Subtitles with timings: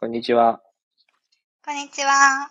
[0.00, 0.62] こんにちは。
[1.66, 2.48] こんにちは。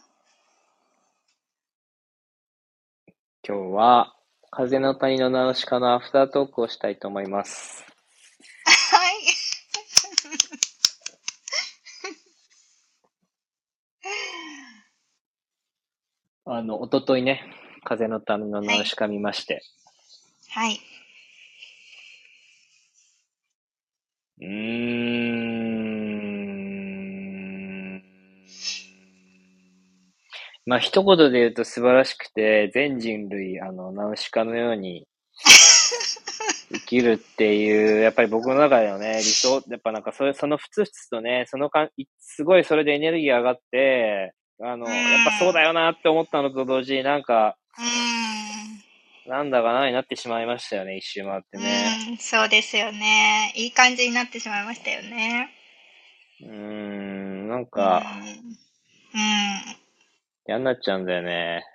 [3.42, 4.14] 今日は、
[4.52, 7.86] 風の谷のナウシカのアフタートークをしたいと思います。
[8.66, 9.10] は
[16.52, 16.58] い。
[16.60, 17.46] あの、おとといね、
[17.86, 19.64] 風の谷のナウシカ見まして。
[20.50, 20.82] はい。
[24.42, 25.07] うーん。
[30.68, 35.08] まあ、一言で言うと素晴らしくて、全人類、あの、ナウシカのように
[36.74, 41.88] 生きるっていう、 やっぱり僕の中でのね、理想、やっぱなんかそれ、そのふつふつとね、そのか
[42.20, 47.56] すごいそれでエネルギー上がって、あの、うんやっぱそうだよなって思ったのと同時になんか。
[49.26, 51.98] なんだかなになってしまいましたよね、一周回ってね。
[52.10, 53.54] うん、そうですよね。
[53.56, 55.50] いい感じになってしまいましたよね。
[56.42, 57.66] うーん、なん。
[57.66, 58.04] か、
[59.14, 59.87] うん。
[60.48, 61.66] 嫌になっちゃうんだよね。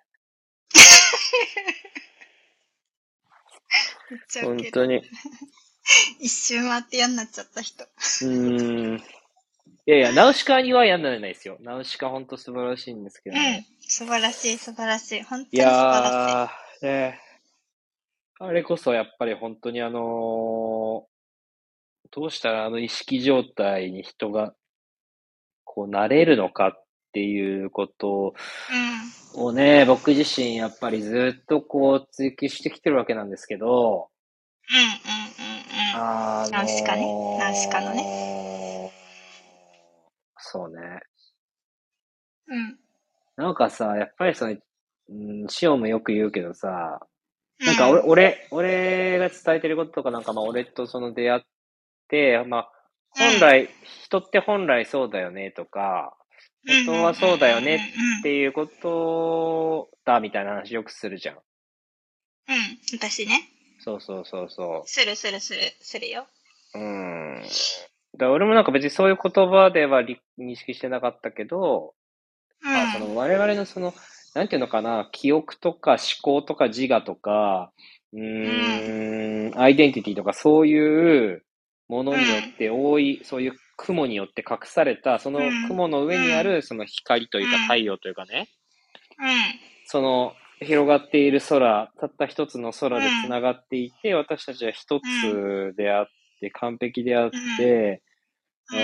[4.11, 4.71] めっちゃウ本。
[4.73, 4.97] 当に。
[4.97, 5.03] う
[6.21, 7.85] 一周回って嫌になっちゃった人。
[7.85, 8.99] ーん。
[8.99, 11.57] いやいや、ナウシカには嫌にならないですよ。
[11.61, 13.67] ナウシカ本当素晴らしいんですけどうんね。。
[13.81, 15.23] 素晴らしい、素晴らしい。
[15.23, 16.51] 本当いに素晴ら
[16.83, 17.21] やー、ね
[18.39, 21.13] あれこそやっぱり本当にあのー
[22.15, 24.55] どうしたらあの意識状態に人が
[25.65, 28.35] こうなれるのかっていうこと
[29.39, 29.41] しい。
[29.41, 29.47] うん。
[29.47, 34.09] をね、僕自身やっぱりずっとこう追求してきてるわけなんですけど、
[34.71, 36.03] うんうんうんうん。
[36.03, 37.93] あのーナウシカねナウシカの
[40.37, 41.01] そうね。
[42.49, 42.79] うん。
[43.37, 44.57] なんかさ、やっぱりその、
[45.09, 47.01] うん、シオンもよく言うけどさ、
[47.61, 47.67] うん。
[47.67, 51.43] なんか俺、俺、俺が伝えてることとかなんかまあ俺とその出会っ
[52.09, 52.73] て、まあ
[53.11, 53.69] 本来、
[54.05, 56.22] 人って本来そうだよねとか、うん、
[56.67, 61.37] 本当はそうだよねうんっていうことだみたいな話よくするじゃん。
[61.37, 61.39] う
[62.53, 62.99] ん、うん。
[62.99, 63.49] 私ね。
[63.81, 66.27] そうそうそうそするするする、するよ。
[66.75, 66.79] う。
[66.79, 67.43] うん。
[67.43, 71.95] だから俺もなんか別にそういう言葉では理認識してなかったけど、
[72.63, 72.77] うん。
[72.77, 73.93] あその我々のその、
[74.35, 77.73] なんていうのかな、記憶とか思考とか自我とか、
[78.13, 81.45] うーん、アイデンティティとかそういう
[81.89, 83.53] ものによって多い、そういう
[83.85, 85.69] 雲によって隠された、そのうん。
[85.69, 87.63] 雲の上にあるその光というかうん。
[87.63, 88.49] 太陽というかね、
[89.19, 89.27] うん。
[89.87, 96.07] その広がっている空、たった一つの空で繋がっていて、私たちは一つであっ
[96.41, 98.03] て、完璧であって、
[98.73, 98.79] うん。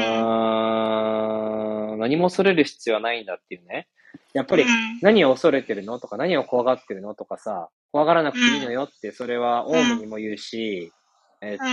[2.00, 3.86] 何も恐れる必要はないんだっていうね。
[4.32, 4.68] やっぱりうん。
[5.02, 6.00] 何を恐れてるの？
[6.00, 7.14] とか何を怖がってるの？
[7.14, 10.92] とかさ、怖がらなくていいのよって、それはオウムにも言うし、
[11.40, 11.64] えっと、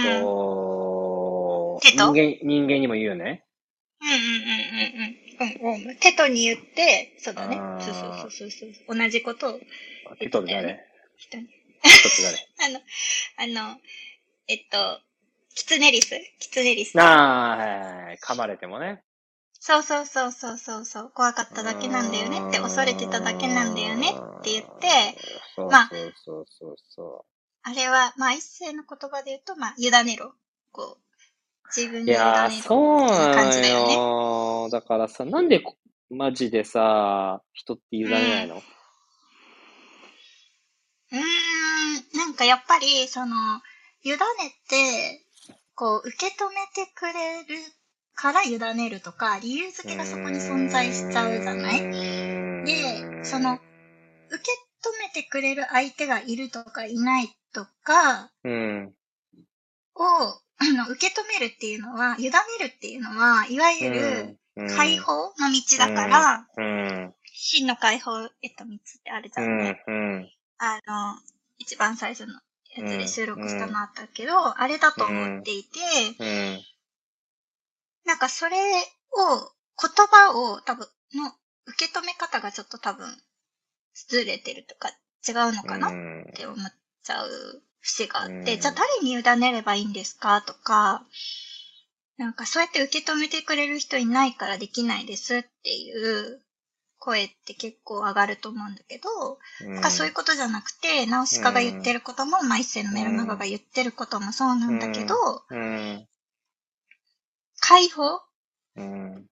[1.81, 2.13] 人？
[2.13, 3.46] 間、人間にも言うよね。
[4.02, 5.84] うんうんうんうんうん。
[5.84, 5.97] うんうん。
[5.97, 8.97] テトに言って、そうだねそうそうそうそうそう。
[8.97, 9.59] 同じことを
[10.19, 10.86] テトって誰
[11.18, 11.47] 人に。
[11.47, 12.24] テトって
[12.58, 12.80] 誰
[13.46, 13.80] あの、あの、
[14.47, 15.00] えっと、
[15.56, 16.16] キツネリス？
[16.40, 17.00] キツネリス。
[17.00, 18.18] ああ、はいはいはい。
[18.18, 19.02] 噛まれてもね。
[19.59, 21.12] そうそうそうそうそうそう。
[21.16, 24.90] 怖かっただけなんだよねって、恐れてただけなんだよねって言って、
[25.56, 27.25] そうまあそうそうそうそ
[27.63, 30.36] あれは、まあ一世の言葉で言うと、まあ、委ねろ。
[30.72, 31.04] こう、
[31.75, 32.03] 自分う。
[32.03, 32.21] いに委ねろ。
[32.21, 34.69] やー、そうなのよ。
[34.69, 35.77] だからさ、なんでこ、
[36.09, 38.63] マジでさ、人って委ねないの？
[41.11, 43.35] うーん、なんかやっぱり、その、
[44.03, 44.17] 委ね
[44.69, 45.21] て、
[45.75, 47.55] こう、受け止めてくれる
[48.15, 52.65] から委ねるとか、理由付けがそこに存在しちゃうじゃない？
[52.65, 53.61] でその、受
[54.43, 54.51] け
[54.87, 58.93] 止めてくれる相手がいるとかいないとかうん。
[59.95, 60.01] を、
[60.57, 67.13] あの、受け止めるっていうのは、委ねるっていうのは、いわゆるうん解放の道だから、うん。
[67.33, 69.71] 真の解放へと道ってあるじうゃんね。
[69.85, 69.91] ん。
[69.91, 70.29] うん。
[70.57, 71.19] あの、
[71.57, 72.33] 一番最初の
[72.75, 75.79] やつで収録したのあったけど、あれだと思っていて、
[76.19, 76.61] うん。
[78.05, 81.33] なんかそれを、言葉を多分、の
[81.65, 83.07] 受け止め方がちょっと多分、
[84.07, 84.89] ずれてるとか
[85.27, 85.91] 違うのかなっ
[86.33, 86.71] て思っ
[87.03, 90.41] ちゃう節があって、うんじゃあ誰に委ねればいいんですか？
[90.41, 91.03] とか、
[92.17, 96.41] なんかそうやって受け止めてくれる人いないからできないですっていう
[96.97, 99.37] 声って結構上がると思うんだけど、
[99.69, 105.15] なんかそういうことじゃなくて、ナウシカが言ってることも、まあ一世のメルマガが言ってることもそうなんだけど、
[105.49, 106.07] うん。
[107.59, 108.21] 解放？
[108.77, 109.25] うん。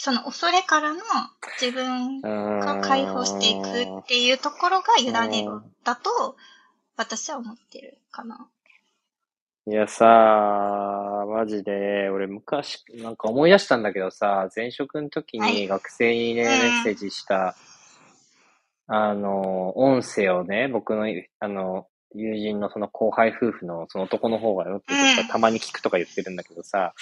[0.00, 1.00] その恐れからの
[1.60, 6.36] 自分が解放していくっていうところが委ねろだと、
[6.98, 8.48] 私は思ってるかな。
[9.68, 17.54] いやさマジで、俺昔、なんか思い出したんだけどさ、前職の時はいに学生にね、うんメッセージした、
[18.88, 21.04] あの、音声をね、僕の、
[21.38, 26.94] あの、友人のその後輩夫婦のその男の方がよって言ってうんたたまに聞くとか言ってるんだけどさ、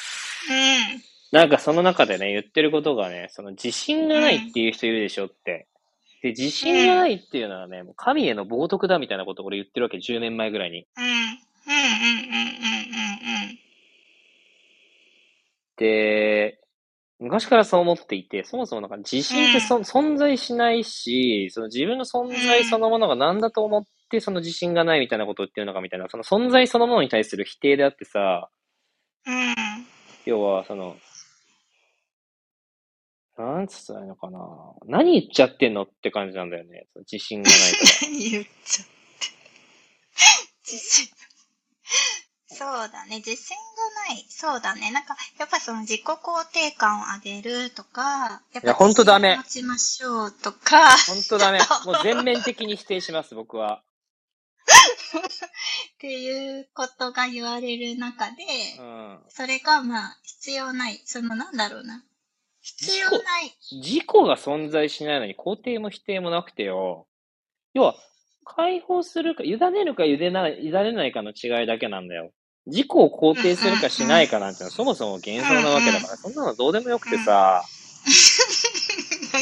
[1.32, 1.38] うん。
[1.38, 5.69] なんかその中でね、言ってることがね、その自信がないっていう人いるでしょって。
[6.26, 10.87] で、自信がないっていうのはね、もう神への冒涜だみたいなことを俺言ってるわけ、10年前ぐらいに。
[10.96, 11.05] うん。
[11.05, 11.11] うん。
[11.12, 11.19] うん。
[11.19, 12.43] うん。
[12.43, 12.76] うん。
[13.50, 13.58] うん。
[15.76, 16.58] で、
[17.20, 28.50] 昔からそう思っていて、そもそもなんか自信ってそ、存在しないし、その自分の存在そのものが何だと思ってその自信がないみたいなことを言ってるのかみたいな、その存在そのものに対する否定であってさ、
[29.26, 29.55] うん。
[30.25, 30.96] 要はその、
[33.38, 34.38] なんつったらいいのかな。
[34.87, 36.87] 何言っちゃってんのって感じなんだよね。
[37.11, 38.09] 自信がないから。
[38.19, 38.93] 言っちゃって。
[40.65, 41.09] 自信。
[42.49, 43.17] そうだね。
[43.17, 43.55] 自信
[44.09, 44.25] がない。
[44.31, 44.91] そうだね。
[44.91, 51.59] なんか、やっぱその自己肯定感を上げるとか、やっいやほんとダメ持ちましょうとか、本当ダメ。
[51.85, 53.82] もう全面的に否定します、僕は。
[55.97, 58.44] っていうことが言われる中で、
[58.79, 59.25] うん。
[59.29, 61.03] それがまあ、必要ない。
[61.05, 62.03] その、なんだろうな。
[62.67, 63.57] 必要ない。
[63.71, 67.07] 自己が存在しないのに肯定も否定もなくてよ。
[67.75, 67.95] 要は、
[68.45, 72.33] 解放するか、委ねるか委ねない委ねないかの違いだけなんだよ。
[72.67, 77.63] 自己を肯定するかしないかなんてのはそもそも幻想なわけだから、そんなのどうでもよくてさ、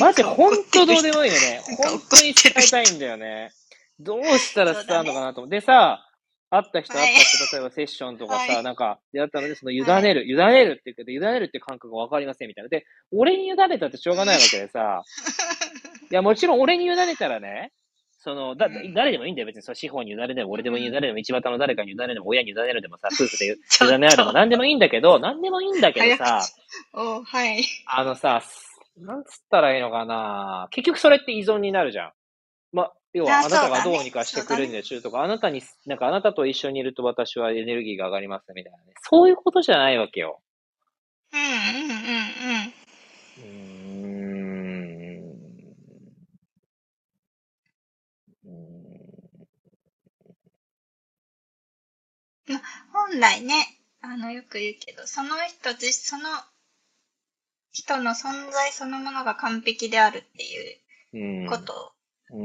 [0.00, 1.62] マジほんとどうでもいいのね。
[1.78, 3.52] 本当に伝えたいんだよね。
[3.98, 5.60] どうしたら伝わるのかなと思って。
[5.60, 6.06] でさ、
[6.50, 7.06] 会った人、はい。
[7.08, 8.62] 会った人、例えばセッションとかさ、はい。
[8.62, 12.68] なんか、であったので、その委ねる、委ねるって言ってて、委ねるって感覚がわかりませんみたいな。
[12.68, 15.02] で、俺に委ねたってしょうがないわけでさ、
[16.10, 17.72] いや、もちろん俺に委ねたらね、
[18.24, 19.46] その、だ、誰でもいいんだよ。
[19.46, 26.40] 別に、その司法に委ねでも、俺でも委ねでも、道端の誰かに委ねでも、親に委ねるでもさ、 夫婦で委ねるでも、何でもいいんだけど、何でもいいんだけどさ、
[26.94, 27.62] おはい。
[27.86, 28.42] あのさ、
[28.96, 30.68] なんつったらいいのかな。
[30.70, 32.12] 結局それって依存になるじゃん。
[33.14, 38.94] ま、要は、ああなたがどうにかしてくれるんでしょとか、あなたに、なんかあなたと一緒にいると私はエネルギーが上がりますみたいなね。
[39.08, 40.40] そういうことじゃないわけよ。
[41.32, 41.40] うん。
[41.40, 42.74] うん。
[43.36, 43.64] うん。
[48.44, 48.94] うん。
[52.48, 52.60] うーん。
[52.92, 53.54] 本来ね、
[54.02, 56.28] あの、よく言うけど、その人自、その
[57.72, 61.46] 人の存在そのものが完璧であるっていううん。
[61.48, 61.93] ことうん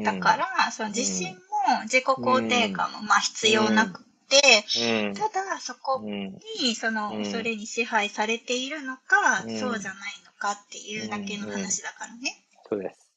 [0.04, 4.66] だから、その自信も自己肯定感もまあ必要なくて、
[5.08, 5.14] うん。
[5.14, 6.40] ただそこうん。
[6.62, 12.44] にそのうん恐れに支配されているのか、うんそうじゃないのかっていうだけの話だからね。
[12.70, 13.10] そうです。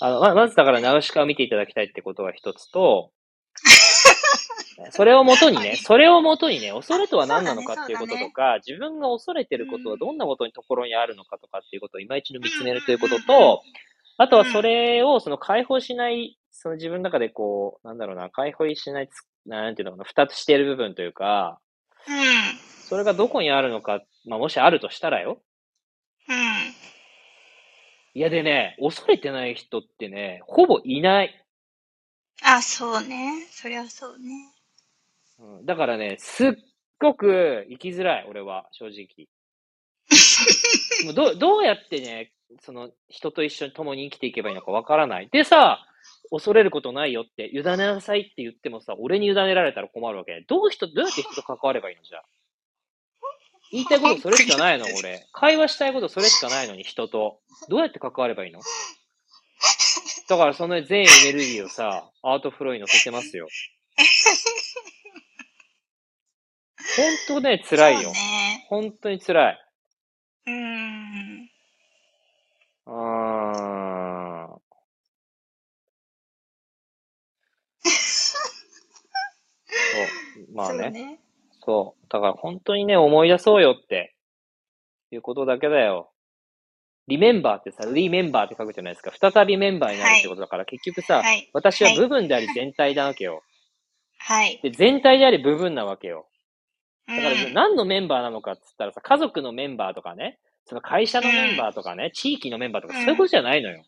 [0.00, 3.12] あの、ま、まずだから、ナウシカを見ていただきたいってことが一つと、
[4.90, 13.62] それをもとにね、それをもとにね、恐れとは何なのかっていうこととか、自分が恐れてることはどんなことにところにあるのかとかっていうことを今一度見つめるということと、
[14.16, 21.60] あとはそれをその解放しない、その自分の中でこう、なんだろうな、解放しないつ、なんていうのかな、二つしている部分というか、
[22.06, 22.14] うん。
[22.88, 25.42] それがどこにあるのか、まあもしあるとしたらよ。
[26.28, 26.36] うん。
[28.16, 31.44] いやでね、恐れてない人ってね、ほぼいない。
[32.42, 33.46] あ、そうね。
[33.50, 34.52] そりゃそうね。
[35.38, 36.50] うんだからね、すっ
[37.00, 39.26] ごく生きづらい、俺は、正直。
[41.04, 45.28] もうどどうやってね、その人と一緒に共に生きていけばいいのかわからない。
[45.30, 45.84] でさ、
[46.30, 50.44] 恐れることないよって、委ねなさいって言ってもさ、俺に委ねられたら困るわけ。
[50.48, 52.22] どう人、どうやって人と関わればいいのじゃあ？
[53.72, 55.26] 言いたいことそれしかないの、俺。
[55.32, 57.40] 会話したいことそれしかないのに、人と。
[57.68, 58.60] どうやって関わればいいの？
[60.28, 63.48] だからその全エネルギーをさ、アートフローに乗せてますよ。
[67.28, 68.10] ほんとね、辛いよ。
[68.10, 68.66] ね。
[68.68, 69.58] 本当に辛い。
[70.46, 71.50] うーん。
[72.86, 72.92] うー
[74.46, 74.60] ん。
[77.86, 78.38] そ
[80.52, 80.54] う。
[80.54, 80.82] まあね。
[80.84, 81.20] そうね。
[81.64, 82.06] そう。
[82.08, 84.14] だから本当にね、思い出そうよって、
[85.10, 86.10] いうことだけだよ。
[87.06, 89.12] リメンバーってさ、リメンバーって書くじゃないですか。
[89.32, 91.50] 再びメンバーになるってことだから、結局さ、はい。
[91.52, 93.42] 私は部分であり全体なわけよ。
[94.18, 94.58] はい。
[94.62, 96.26] で、全体であり部分なわけよ。
[97.06, 103.84] だだから、何のメンバーなのかっつったらさ、家族のメンバーとかね、その会社のメンバーとかね、地域のメンバーとか、うんそういうことじゃないのよ。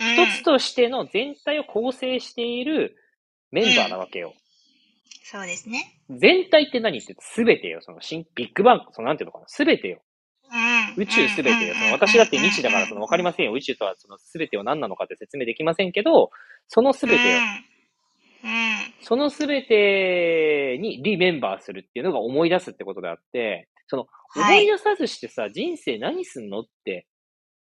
[0.00, 2.96] うん、一つとしての全体を構成している
[3.50, 4.34] メンバーなわけよ。
[5.24, 6.00] そうですね。
[6.08, 7.80] 全体って何ってすべてよ。
[7.82, 9.44] その新、ビッグバン、そのなんていうのかな。
[9.48, 10.00] すべてよ。
[10.96, 11.02] うん。
[11.02, 11.74] 宇宙すべてよ。
[11.74, 13.52] その私だって未知だからそのわかりませんよ。
[13.52, 16.30] 宇宙とはそのすべてを何なのかって説明できませんけど、
[16.68, 17.38] そのすべてよ。
[19.00, 27.06] そのすべてにリメンバーするっていうのが思い出すってことであって、その、はい思い出さずしてさ、人生何すんのって、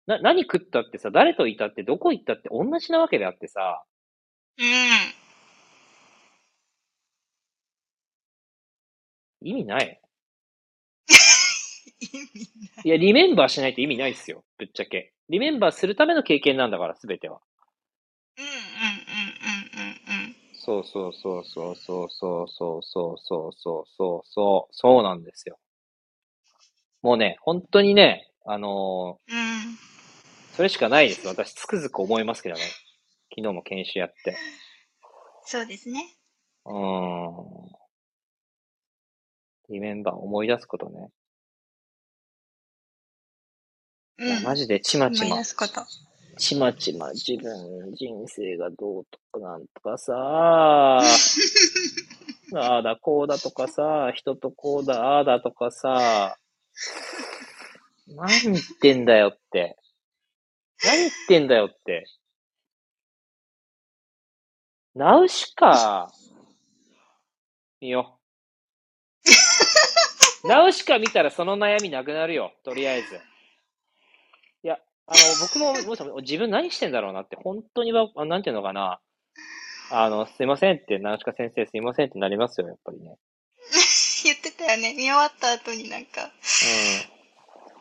[0.07, 3.83] な、何食ったってさ、誰といたって、どこ行ったって同じなわけであってさ、
[4.59, 4.67] うん。
[9.41, 10.01] 意味ない。
[12.01, 12.51] 意味
[12.85, 14.45] いや、リメンバーしないと意味ないっすよ。
[14.59, 15.13] ぶっちゃけ。
[15.29, 17.41] リメンバーするための経験なんだから、すべては。
[18.39, 18.63] うんうんうん
[19.81, 20.37] うんうんうん。
[20.65, 25.59] そうそうそうそうそうそうそうそうそうそうそうそうそうなんですよ。
[27.03, 29.77] もうね、本当にね、あのうん。
[30.53, 31.27] それしかないです。
[31.27, 32.61] 私、つくづく思いますけどね。
[33.31, 34.37] 昨日も研修やって。
[35.47, 36.15] そうですね。
[36.65, 37.73] うーん。
[39.69, 41.11] リメンバー思い出すことね。
[44.19, 44.25] う。
[44.27, 45.81] いやマジでちまちま思い出、すこと。
[46.39, 50.15] ちまちま自分、人生がどうとかなんとかさ、
[52.55, 56.37] ああだこうだとかさ、人とこうだ、ああだとかさ、
[58.09, 59.77] 何言ってんだよって。
[60.85, 62.05] 何言ってんだよって。
[64.95, 66.13] ナウシカ、
[67.81, 68.19] 見よ。
[70.45, 73.32] ナウシカ見たらその悩みなくなるよ、とりあえず。
[75.07, 79.01] あの、僕も、 もしも自分何してんだろうなって、本当にわ、あなんていうのかな。
[79.91, 83.17] あの、すいませんって、ナウシカ先生すいませんってなりますよ、やっぱりね。
[84.25, 84.95] 言ってたよね。
[84.95, 86.31] 見終わった後になんかうん。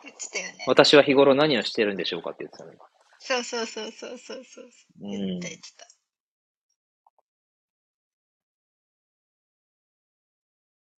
[0.02, 0.64] 言ってたよね。
[0.66, 2.72] 私は日頃何をしてるんでしょうかって言ってたの。
[3.18, 4.64] そうそうそうそうそうそう。
[5.02, 5.86] うん言ってた言ってた。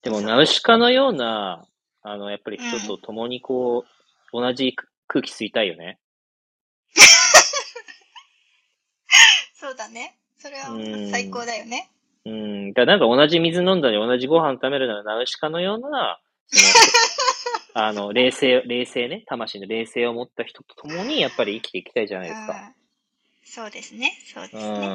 [0.02, 1.66] でも、ナウシカのような、
[2.02, 3.88] あの、やっぱり人と共にこう、
[4.32, 4.74] 同じ
[5.06, 5.98] 空気吸いたいよね。
[9.64, 10.18] そうだね。
[10.38, 11.90] それはうん最高だよね。
[12.26, 12.72] うん。
[12.74, 16.20] だなんか同じ水飲んだり、同じご飯食べるならナウシカのような、
[17.72, 22.52] あの、冷静、冷静ね、魂の冷静を持った人と共に、やっぱり生きていきたいじゃないですか。
[22.52, 22.84] うん
[23.46, 24.12] そうですね。
[24.24, 24.88] そうですうね。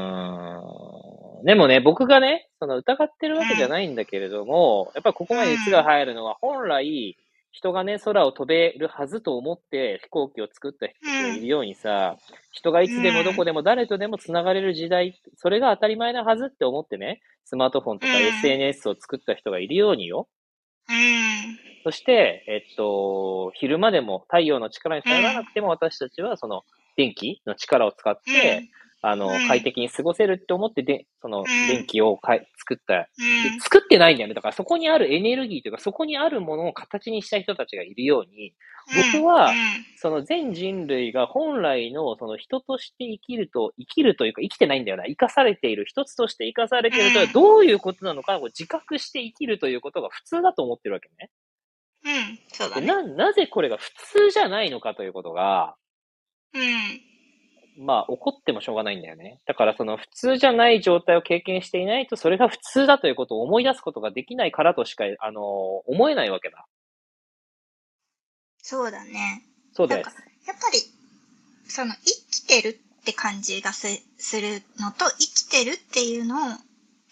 [1.45, 7.15] でもね、僕がね、その疑ってるわけじゃないんだけれども、やっぱここまで熱が入るのは、本来、
[7.51, 12.17] 人がね、空を飛べるはずと思って飛行機を作った人がいるようにさ、
[12.51, 20.27] 人がいつでもどこでも誰とでも繋がれる時代、それが当たり前なはずって思ってね、スマートフォンとかうん SNS を作った人がいるようによ。
[20.89, 21.59] うん。
[21.83, 26.63] そして、えっと、昼間でも太陽の力に頼らなくても私たちはその
[26.97, 28.69] 電気の力を使って、
[29.01, 33.07] あの、うん快適に過ごせるって思ってで、そのん電気をかい作った、
[33.63, 34.33] 作ってないんだよね。
[34.33, 38.53] だからそこにあるエネルギーというか、そこにあるものを形にした人たちがいるように、
[39.13, 39.55] 僕はうん
[39.97, 45.05] その全人類が本来のその人として生きると、生きるというか生きてないんだよな。
[45.05, 51.29] 生かされている、一つとして生かされているとはうんどういうことなのかを自覚して生きるということが普通だと思ってるわけね。
[52.05, 52.39] うん。
[52.49, 52.81] そうだね。
[52.81, 55.75] でな、なぜこれが普通じゃないのかということが、
[56.53, 56.61] うん。
[57.81, 59.39] まあ、怒ってもしょうがないんだよね。
[59.45, 66.67] だから、その普通じゃない状態を経験していないと、それが普通だということを思い出すことができないからとしか、あの、思えないわけだ。
[68.57, 69.45] そうだね。
[69.71, 70.79] そうですなんか。、やっぱり、
[71.69, 76.57] その、生きてるって感じがすするのと、生きてるっていうのを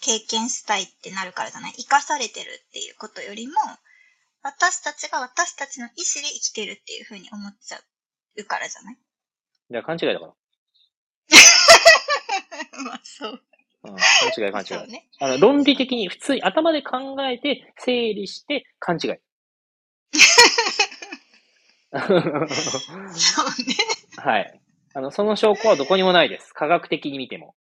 [0.01, 3.53] 経験したいってなるからじゃない生かされてるっていうことよりも、
[4.43, 7.79] 私たちが私たちの意思で生きてるっていうふうに思っちゃ
[8.35, 8.95] うからじゃない？
[9.71, 10.33] いや、勘違いだから。
[12.85, 13.41] まあ、そう。
[13.83, 14.67] うん、勘違い勘違い。
[14.67, 15.07] そうね。
[15.19, 19.15] あの、論理的に普通に頭で考えて、整理して、勘違い。
[21.91, 22.01] そう
[23.65, 23.75] ね。
[24.17, 24.61] はい。
[24.93, 26.53] あの、その証拠はどこにもないです。
[26.53, 27.55] 科学的に見ても。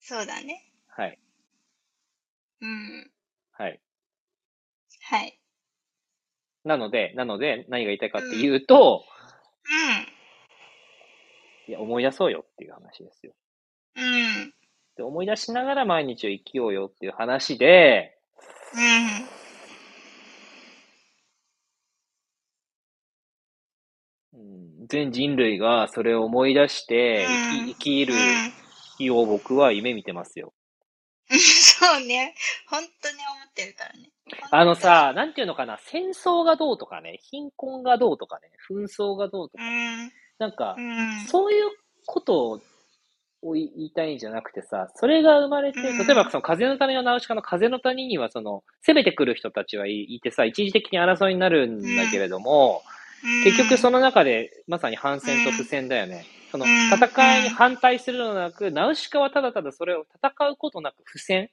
[0.00, 0.72] そうだね。
[0.88, 1.18] はい。
[2.60, 3.10] うん。
[3.52, 3.80] はい。
[5.02, 5.38] はい。
[6.64, 9.04] なので、なので、何が言いたいかっていうと、
[11.70, 13.32] いや、思い出そうよっていう話ですよ。
[13.94, 14.04] うん。
[14.04, 14.06] う
[14.46, 14.54] ん。
[14.96, 18.18] で思い出しながら毎日を生きようよっていう話で、
[24.34, 24.40] うん。
[24.40, 27.24] うん全人類がそれを思い出して
[27.54, 28.14] 生き生きる
[28.98, 30.52] 日を僕は夢見てますよ。
[31.30, 31.38] うん。
[31.38, 32.34] そうね。
[32.68, 34.10] 本当に思ってるからね。
[34.50, 40.10] あのさ、なんていうのかな、戦争がどうとかね、貧困がどうとかね、紛争がどうとか、うん。
[40.40, 41.26] なんかう、ん。
[41.28, 41.70] そういう
[42.06, 42.60] こと
[43.42, 52.82] を言いたいんじゃなくてさ、それが生まれて、うん例えばその風の谷のナウシカの風の谷にはその、攻めてくる人たちはいいてさ、一時的に争いになるんだけれども、
[53.44, 56.24] 結局その、の中でまさに反戦と不戦だよね。
[56.50, 61.50] そのうん戦いに反対するのではなく、ナウシカはただただそれを戦うことなく不戦。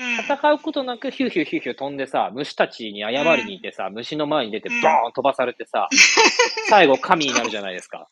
[0.00, 0.14] うん。
[0.24, 5.88] 戦うことなくヒューヒューヒューヒュー飛んでさ、虫たちに謝りに行ってさ、虫の前に出てボうんーン飛ばされてさ、
[6.68, 8.08] 最後神になるじゃないですか。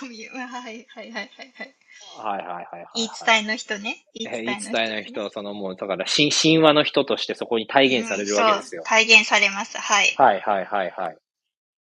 [0.00, 1.74] 神、はいはいはいはいはい。
[2.16, 2.86] はいはいはいはい。
[2.94, 4.04] 言い伝えの人ね。
[4.14, 8.84] 言い伝えの人、ねそのもう、だから神神話の人としてそこに体現されるわけですようん。
[8.86, 9.78] 体現されます。
[9.78, 10.14] はい。
[10.16, 11.16] はいはいはいはい。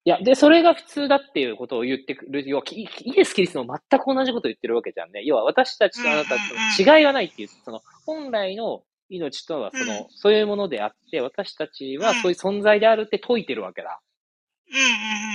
[0.08, 2.48] いや、で、それが普通だっていうことを言ってくる。
[2.48, 2.88] 要は、キイ
[3.20, 5.24] エス・キリストも全く同じことを言ってるわけじゃんね。
[5.26, 6.38] 要は、私たちとあなたと
[6.80, 14.00] 違いはないっていう、その、本来の命とは、その、うんそういうものであって、私たちはそういう存在であるって説いてるわけだ。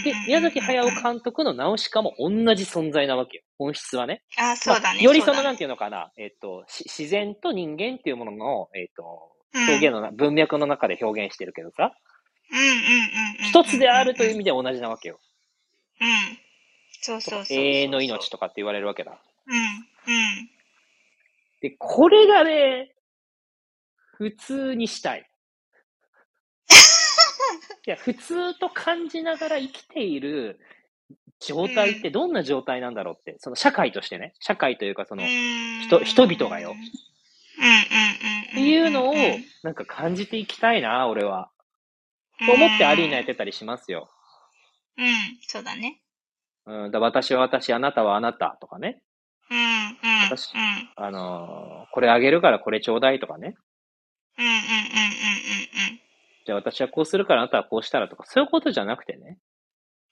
[0.04, 3.42] で、宮崎駿監督のナウシカも同じ存在なわけよ。
[3.58, 4.22] 本質はね。
[4.38, 4.98] あ、そうだね。
[4.98, 9.02] まあよりその、なんていうのかな、えっ、と、し自然と人間っていうものの、えっ、と、
[9.52, 11.92] うん表現のな、文脈の中で表現してるけどさ。
[13.42, 14.38] 一つであるという意味。
[14.38, 15.18] 味では同じなわけよ。
[16.00, 16.38] うん。
[17.02, 17.58] そうそうそうそう。
[17.58, 19.20] 永遠の命とかって言われるわけだ。
[19.46, 19.56] うん。
[19.56, 20.50] うん。
[21.60, 22.94] で、これがね、
[24.16, 25.26] 普通にしたい。
[27.86, 30.60] いや、普通と感じながら生きている
[31.38, 35.22] 状態ってどんな状態なんだろうって、その社会としてね、社会というかその、
[35.82, 38.42] 人人々がようんうんうんうん。
[38.50, 41.50] っていうのをうん、なんか感じていきたいな、俺は。
[42.46, 44.08] と思ってアリーナやってたりしますよ。
[44.96, 45.06] うん、
[45.46, 46.00] そうだね。
[46.66, 49.02] うん、だ私は私、あなたはあなたとかね。
[49.50, 53.56] うん、うん、私うん、あのーこれあげるからこれちょうだいとかね。
[54.38, 54.62] うん、うん、うん、うん、
[56.46, 59.38] じゃあ私はこうするからあなたはこうしたらとか、そういうことじゃなくてね。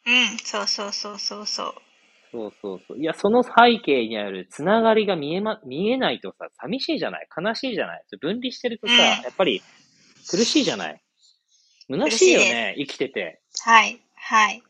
[0.07, 0.21] うん、うん。
[0.21, 1.75] うん、そうそうそうそうそう。
[2.31, 2.99] そうそうそう。
[2.99, 7.29] いや、その背景にあるつながりが見えま、見えないとさ、寂しいじゃない？
[7.41, 8.03] 悲しいじゃない？
[8.21, 9.63] 分離してるとさ、うんやっぱり
[10.31, 11.01] 苦しいじゃない？
[11.91, 13.41] 虚しいよね、生きてて。
[13.65, 14.63] はい、はい。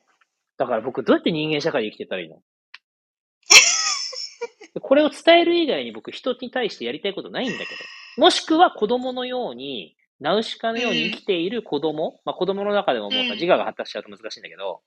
[0.57, 2.41] だから僕どうやって人間社会で生きてたらいいの？
[4.81, 7.71] これを伝える以外に僕人に対してやりたいことないんだけど。
[8.19, 14.81] もしくは子供のように、ナウシカのように生きている子供、まあ子供の中でももう自我が発達しちゃうと難しいんだけど、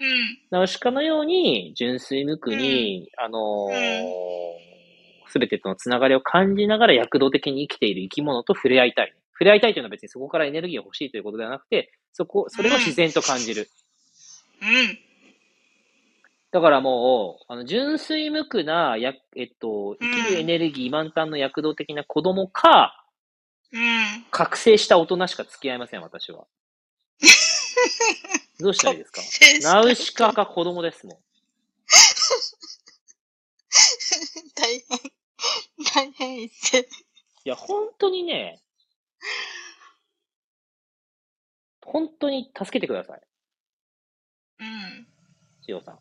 [0.00, 3.68] うん、ナウシカのように純粋無垢に、あの
[5.28, 9.14] すべてとのつながりを感じながら躍動的に生きている生き物と触れ合いたい。
[9.34, 13.68] 触れ合いたいというのは別にそこからエネルギーが欲しいということではなくて、そこ、それを自然と感じる。
[14.62, 14.98] うん、
[16.52, 23.00] だからもう、あの、純粋無垢な、や、えっと、生きるエネルギー満タンの躍動的な子供か、
[23.72, 24.24] うん。
[24.30, 26.46] 覚醒した大人しか付き合いません、私は。
[28.60, 29.20] どうしたらいいですか？
[29.62, 31.18] ナウシカか子供ですもん。
[34.54, 34.98] 大変、
[35.92, 36.84] 大変一い
[37.44, 38.62] や、本当にね、
[41.86, 43.20] 本当に助けてください、
[44.60, 45.06] うん。
[45.62, 45.94] 千代さん。
[45.94, 45.98] い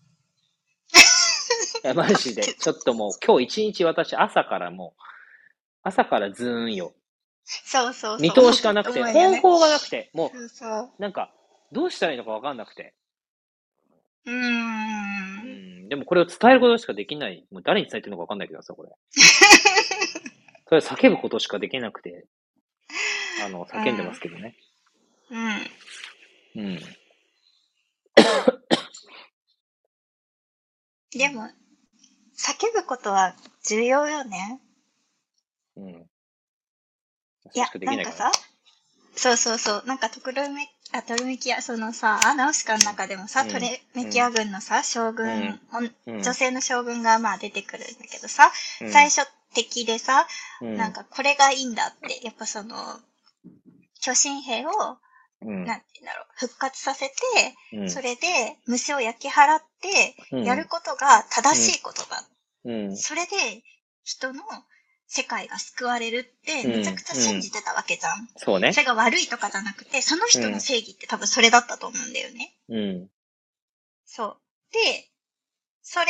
[1.88, 2.42] や、マジで。
[2.44, 5.02] ちょっともう、今日一日私、朝からもう、
[5.84, 6.94] 朝からズーンよ。
[7.46, 8.22] そうそうそう。
[8.22, 10.92] 見通しがなくて、方法がなくて、もそうそう。
[10.98, 11.34] う、なんか、
[11.72, 12.94] どうしたらいいのかわかんなくて。
[14.26, 14.34] うー。
[14.34, 17.46] うんん、でもこれを伝えることしかできない。
[17.52, 18.90] もう誰に伝えてるのかわかんないけどさ、これ。
[20.68, 22.26] それ叫ぶことしかできなくて、
[23.46, 24.56] あの、叫んでますけどね。
[24.58, 24.73] うん。
[25.30, 25.38] う
[26.62, 26.80] ん。
[31.12, 31.50] でも、
[32.36, 33.36] 叫ぶことは
[33.68, 34.62] 重要よね。
[35.76, 36.10] うん。
[37.56, 38.32] いやなんかさ、
[39.16, 43.48] そうそうそう、なんかトルメ、あ、トルメキア、そのさ、ナウシカの中でもさ、うん。
[43.50, 45.60] トレメキア軍のさ、将軍、
[46.08, 46.22] うん。
[46.22, 48.92] 女性の将軍がまあ出てくるんだけどさ、うん。
[48.92, 50.28] 最初敵でさ、
[50.62, 50.78] うん。
[50.78, 52.76] なんかこれがいいんだって、やっぱその、
[54.02, 54.72] 巨神兵を、
[55.46, 57.14] うんなんて言うんだろう、復活させて、
[57.74, 62.24] うんそれで虫を焼き払って、うんやることが正しいことだ。
[62.66, 62.98] うん。
[62.98, 63.64] それで
[64.04, 64.44] 人の
[65.08, 68.28] 世界が救われるってうんめちゃくちゃ信じてたわけじゃん。
[68.38, 68.80] そうねそ。
[68.80, 72.56] れが悪いとかじゃなくて、その人の正義って多分それだったと思うんだよね。
[72.70, 73.10] うん。
[74.06, 74.38] そう。
[74.74, 75.10] で、
[75.82, 76.06] それ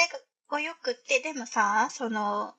[0.50, 2.54] がよくって、でもさ、その、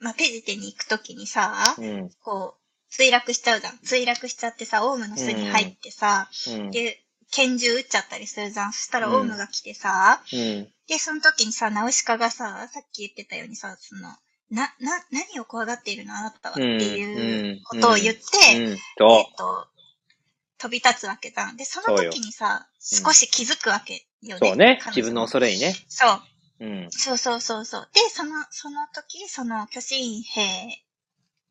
[0.00, 2.10] まあ、ペジテに行くときにさ、うん。
[2.20, 3.74] こう、墜落しちゃうじゃん。
[3.76, 6.70] 墜落しちゃってさ、オウムの巣に入ってさ、うん。
[6.70, 8.72] で、拳銃撃っちゃったりするじゃん。
[8.72, 10.68] そしたらうんオウムが来てさ、うん。
[10.86, 14.08] で、その時にさ、ナウシカがさ、さっき言ってたようにさ、その、
[14.50, 18.20] な、な、何を怖がっているのあなたはっていうことを言って、
[18.56, 18.72] うん。
[18.72, 19.66] えっと、と、
[20.58, 21.56] 飛び立つわけじゃん。
[21.56, 24.48] で、その時にさ、少し気づくわけよね。
[24.48, 24.80] そうね。
[24.86, 25.74] 自分の恐れにね。
[25.88, 26.06] そ
[26.60, 26.64] う。
[26.64, 26.86] うん。
[26.90, 27.88] そうそうそうそう。
[27.92, 30.42] で、その、その時、その巨神兵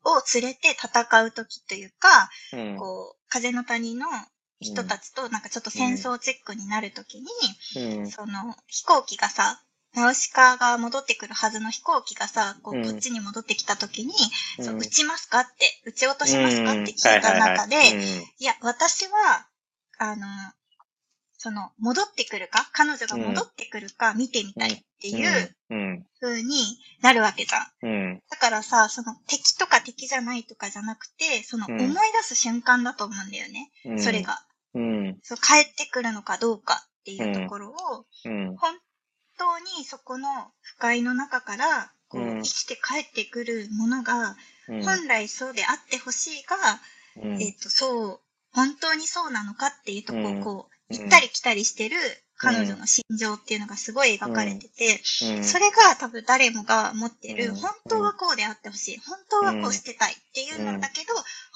[0.04, 2.76] を連れて戦う時というか、うん。
[2.76, 4.06] こう、風の谷の
[4.60, 7.26] 人たちとなんかちょっと戦争チックになる時に、
[7.98, 8.10] うん。
[8.10, 9.62] その飛行機がさ、
[9.94, 12.84] ナウシカが戻ってくるはずの飛行機がさ、こう、うん。
[12.84, 14.12] こっちに戻ってきた時に、
[14.60, 17.76] そう、うん撃ちますかって、撃ち落としますかって聞いた中で、
[18.38, 19.46] いや、私は、
[19.98, 20.26] あの、
[21.38, 22.68] その、戻ってくるか？
[22.72, 24.12] 彼女が戻ってくるか？
[24.14, 26.06] 見てみたいっていううん。
[26.20, 26.56] 風に
[27.00, 27.88] なるわけじゃん。
[27.88, 28.22] うん。
[28.28, 33.70] だからさ、その敵とか敵じゃないとかじゃなくて、そのうん思い出す瞬間だと思うんだよね。
[33.84, 34.02] うん。
[34.02, 34.22] それ。
[34.22, 34.36] が。
[34.74, 35.18] うん。
[35.22, 37.74] そう帰ってくるのかどうかっていうところを、
[38.24, 38.56] うん。
[38.56, 38.76] 本
[39.38, 40.28] 当にそこの
[40.60, 44.34] 不快の中から、こう、うん生きて帰ってくるものが、
[44.68, 44.82] うん。
[44.82, 46.56] 本来そうであってほしいが、
[47.22, 48.20] うんえっ、と、そう、
[48.52, 51.96] 本当にそうなのかっていうとこうんをこう、うん行ったり来たりしてる
[52.40, 55.00] 彼女の心情っていうのがすごい描かれてて、
[55.36, 55.44] うん。
[55.44, 57.54] それが多分誰もが持ってる、うん。
[57.56, 61.14] 本当はこうであってほしい、本当はこうしてたいっていうのだけど、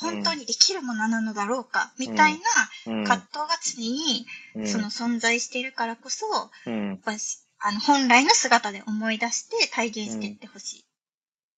[0.09, 0.15] うん。
[0.17, 2.41] 本当にできるものなのだろうか、みたい
[2.87, 3.05] うん。
[3.05, 4.67] な葛藤が常にうん。
[4.67, 6.95] その存在しているからこそ、やうん。
[6.95, 10.81] っぱしあの本来の姿で思い出して体現していってほしい。
[10.81, 10.85] っ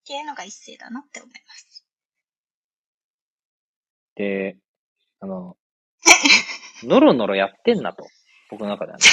[0.06, 1.86] ていうのが一世だなって思います。
[4.16, 4.58] で、
[5.20, 5.56] あの、
[6.86, 8.06] ノロノロやってんなと。
[8.50, 9.02] 僕の中ではね。
[9.02, 9.08] ち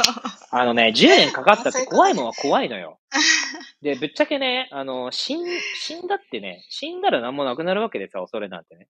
[0.00, 2.98] ょっと、あのね、10年かかったって怖いもんは怖いのよ。
[3.82, 8.86] で、ぶっちゃけね、あの、死ん、死んだってね、死んだら何もなくなるわけですよ、恐れなんてね。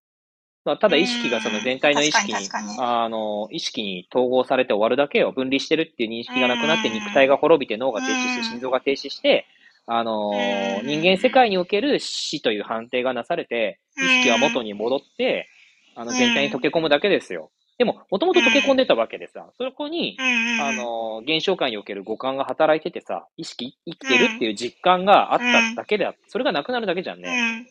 [0.64, 5.30] まあ、ただ意識がその全体の意識にに確、あの、意識に統合されて終わるだけよ。
[5.30, 9.46] 分離してるっていう認識がなくなって、肉体が滅びて脳が停止して、うん心臓が停止して、
[9.86, 15.48] あのー、うん人間世界における死という判定がなされて、意識は元に戻って、
[15.94, 17.50] あの、全体に溶け込むだけですよ。
[17.76, 20.16] でも、もともと溶け込んでたわけでさ、そこに、
[20.60, 27.66] あの、現象界における五感が働いててさ、意識、生きてるっていう実感があっただけであって、それがなくなるだけじゃんね。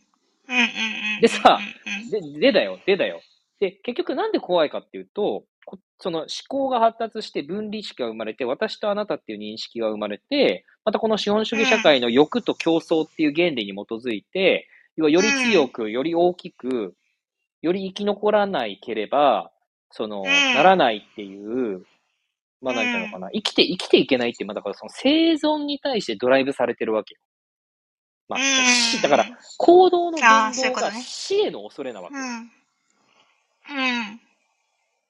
[1.22, 1.60] でさ
[2.12, 3.22] で、でだよ、でだよ。
[3.60, 16.94] で、結局なんで怖いかっていうと、こその思考が発達して分離意識が生まれて、私とあなたっていう認識が生まれて、またこの資本主義社会の欲と競争っていう原理に基づいて、要はより強く、より大きく、
[17.62, 19.53] より生き残らないければ、
[19.96, 21.86] その、んならないっていう、
[22.62, 27.22] まあなんていうのかな、生きて、生きていけないっていう、まあだからその生存に対してドライブされてるわけよ。
[28.30, 28.40] まあ、
[29.02, 32.22] だから、行動の言動が死への恐れなわけよ。
[32.22, 32.52] うん。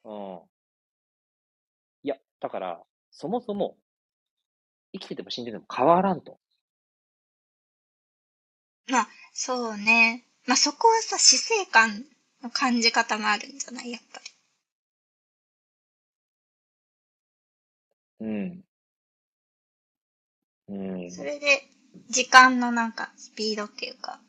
[0.04, 0.32] うん。
[0.32, 0.40] うん。
[2.02, 3.76] いや、だから、そもそも、
[4.92, 6.38] 生きてても死んでても変わらんと。
[8.90, 10.24] まあ、そうね。
[10.46, 12.04] まあそこはさ、死生観
[12.42, 13.92] の感じ方もあるんじゃない？
[13.92, 14.33] やっぱり。
[18.24, 18.64] うん。
[20.68, 21.10] うん。
[21.10, 21.68] それで、
[22.08, 24.20] 時間のなんか、スピードっていうか、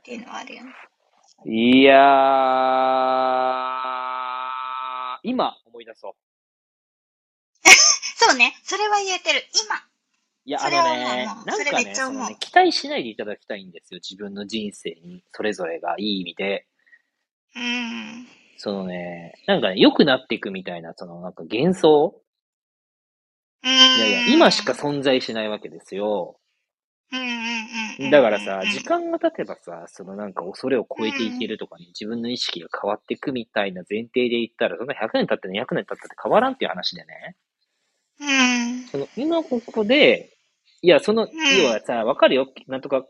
[0.00, 0.72] っていうのはあるよね。
[1.46, 6.12] いやー、今思い出そう。
[7.64, 8.54] そうね。
[8.64, 9.42] それは言えてる。
[9.64, 9.76] 今。
[10.46, 14.00] いや、あそれはのねなんかねそね、期待しないでいただきたいんですよ。
[14.02, 16.66] 自分の人生に、それぞれがいい意味で。
[17.56, 18.26] うん。
[18.62, 22.14] そのね、なんかね、良くなっていくみたいな、そのなんか幻想？
[23.64, 23.70] うん。
[23.70, 26.36] いやいや、今しか存在しないわけですよ。
[28.10, 37.36] だからさ、時間が経てばさ、そのなんか恐れを超えていけるとかね、自分の意識が変わっていくみたいな前提で言ったら、そんな100年経って200年経ったって変わらんっていう話でね。
[38.20, 38.88] うん。
[38.88, 40.36] その今ここで、
[40.82, 41.28] いや、その、ん
[41.62, 42.46] 要はさ、わかるよ。
[42.66, 43.06] なんとか、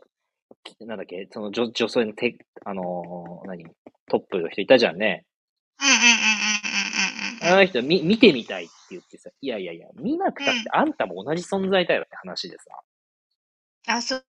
[0.79, 3.65] なんだっけ、その女女性のて、あのー何、
[4.09, 5.25] トップの人いたじゃんね。
[7.43, 12.63] あの人見、見てみたいって言ってさ、いやいやいや、見なくたってあんたも同じ存在だよって話でさ。
[13.87, 14.25] あ、そう、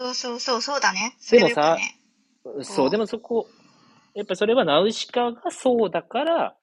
[0.00, 1.16] そうそうそう、そうだね。
[1.30, 1.96] でもさね
[2.62, 3.46] そうう、んでもそこ、
[4.14, 6.56] やっぱそれはナウシカがそうだから、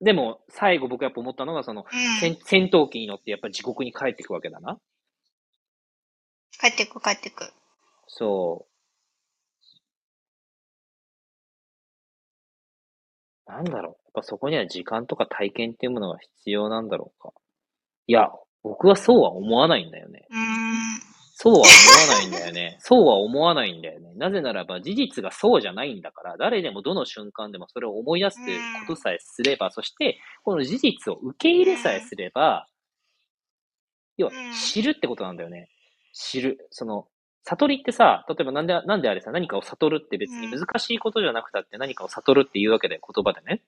[0.00, 2.20] でも最後僕やっぱ思ったのが、その、うん。
[2.20, 4.78] 戦戦闘機に乗ってやっぱ地獄に帰っていくわけだな。
[6.60, 7.52] 帰ってく、帰ってく。
[8.08, 8.75] そう。
[13.46, 13.82] なんだろう。
[13.84, 17.32] やっぱそこには時間とか体験っていうものが必要なんだろうか。
[18.06, 18.30] いや、
[18.62, 20.26] 僕はそうは思わないんだよね。
[21.38, 22.76] そうは思わないんだよね。
[22.80, 24.14] そうは思わないんだよね。
[24.14, 28.38] なぜならば事実がそうじゃないんだから、誰でもどの瞬間でもそれを思い出す
[28.86, 32.66] ことさえすれば、そして、この事実を受け入れさえすれば、
[34.16, 35.68] 要はうん知るってことなんだよね。
[36.14, 36.66] 知る。
[36.70, 37.06] その、
[37.48, 43.62] 悟りってさ、例えばなんで、なんであれさ、何かを悟るって別に難しいことじゃなくたって何かを悟るっていうわけで言葉でね。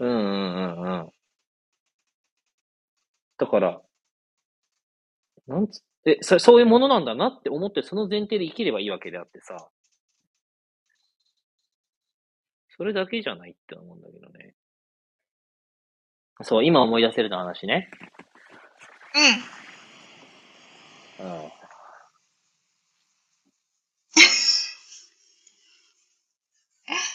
[0.00, 0.18] うんうんうんうん。
[0.18, 1.12] うんうんうんうん。
[3.38, 3.82] だから、
[5.46, 9.70] なんつって、そそういうものなんだなって思って、その前提で生きればいいわけであってさ。
[12.76, 14.54] それだけじゃないって思うんだけどね。
[16.42, 17.90] そう、今思い出せるの話ね。
[19.14, 19.69] うん。
[21.20, 21.52] うん。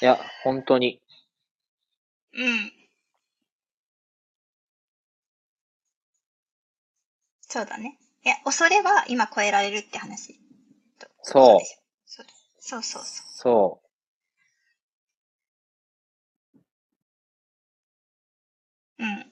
[0.01, 1.01] いや、本当に。
[2.33, 2.71] うん。
[7.41, 7.97] そうだね。
[8.25, 10.39] いや、恐れは今超えられるって話。
[11.23, 11.59] そう
[12.05, 12.25] そう
[12.59, 13.81] そうそうそそ
[18.99, 19.03] う。
[19.03, 19.25] うん。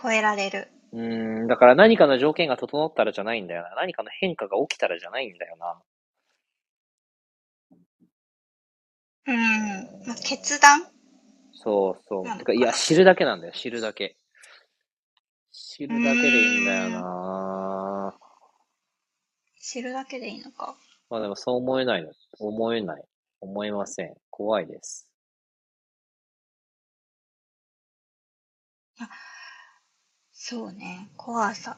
[0.00, 0.68] 超えられる。
[0.92, 1.00] う。
[1.44, 3.74] ん、だから何かの条件が整ったらじゃないんだよな。
[3.76, 5.82] 何かの変化が起きたらじゃないんだよな。
[9.28, 9.36] うん。
[10.06, 10.82] まあ、決断？
[11.52, 12.38] そうそう。
[12.38, 14.16] てか、いや、知るだけなんだよ、知るだけ。
[15.52, 18.14] 知るだけでいいんだよな。
[19.60, 20.76] 知るだけでいいのか。
[21.10, 22.12] まあでもそう思えないの。
[22.38, 23.04] 思えない。
[23.40, 24.14] 思えません。
[24.30, 25.10] 怖いです。
[30.48, 31.08] そうね。
[31.16, 31.76] 怖さ。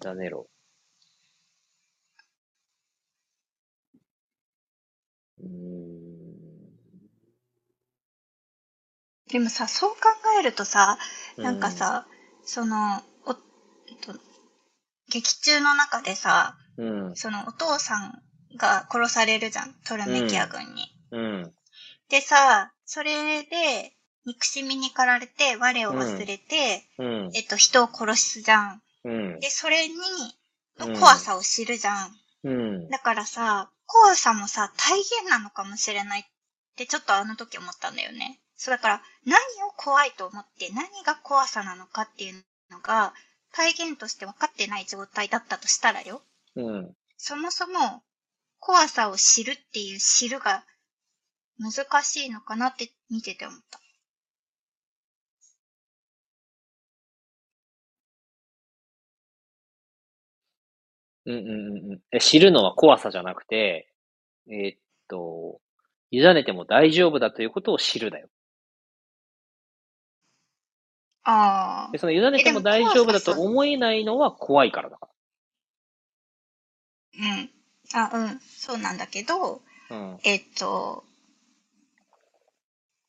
[0.00, 0.48] ダネロ。
[5.38, 5.50] うーん。
[9.30, 9.98] でもさ、そう考
[10.40, 10.98] えるとさ、
[11.36, 12.08] なんかさ、
[12.42, 12.76] その、
[13.24, 13.36] お、
[13.88, 14.18] えっと、
[15.08, 18.20] 劇中の中でさ、うん、そのお父さん
[18.56, 19.76] が殺されるじゃん。
[19.86, 20.88] トルメキア軍に。
[21.12, 21.54] うん、
[22.08, 23.95] でさ、それで、
[24.26, 28.82] 憎しみに駆られて、我を忘れて、うん、えっと、人を殺すじゃん。
[29.04, 30.00] うん、で、それに、うん
[30.78, 32.16] の怖さを知るじゃん。
[32.44, 32.88] うん。
[32.88, 36.24] だからさ、怖さもさ、体現なのかもしれないっ
[36.76, 38.40] てちょっとあの時思ったんだよね。
[38.56, 43.14] そうだから、何を怖いと思って、何が怖さなのかっていうのが、
[43.52, 46.22] 体現として分かってない状態だったとしたらよ。
[46.56, 46.94] うん。
[47.16, 48.02] そもそも、
[48.58, 50.64] 怖さを知るっていう知るが
[51.58, 53.80] 難しいのかなって見てて思った。
[61.26, 61.50] うんうんう
[61.88, 62.00] んうん。
[62.12, 63.92] え、知るのは怖さじゃなくて、
[64.48, 65.60] えーっと、
[66.10, 68.28] 委ねても大丈夫だということを知るだよ。
[71.24, 75.08] あで、その委ねても大丈夫だと思えないのは怖いからだか
[77.18, 77.50] うん。
[77.92, 78.40] あ、うん。
[78.40, 79.96] そうなんだけど、ら。
[79.96, 80.18] うん。
[80.22, 81.04] えっと、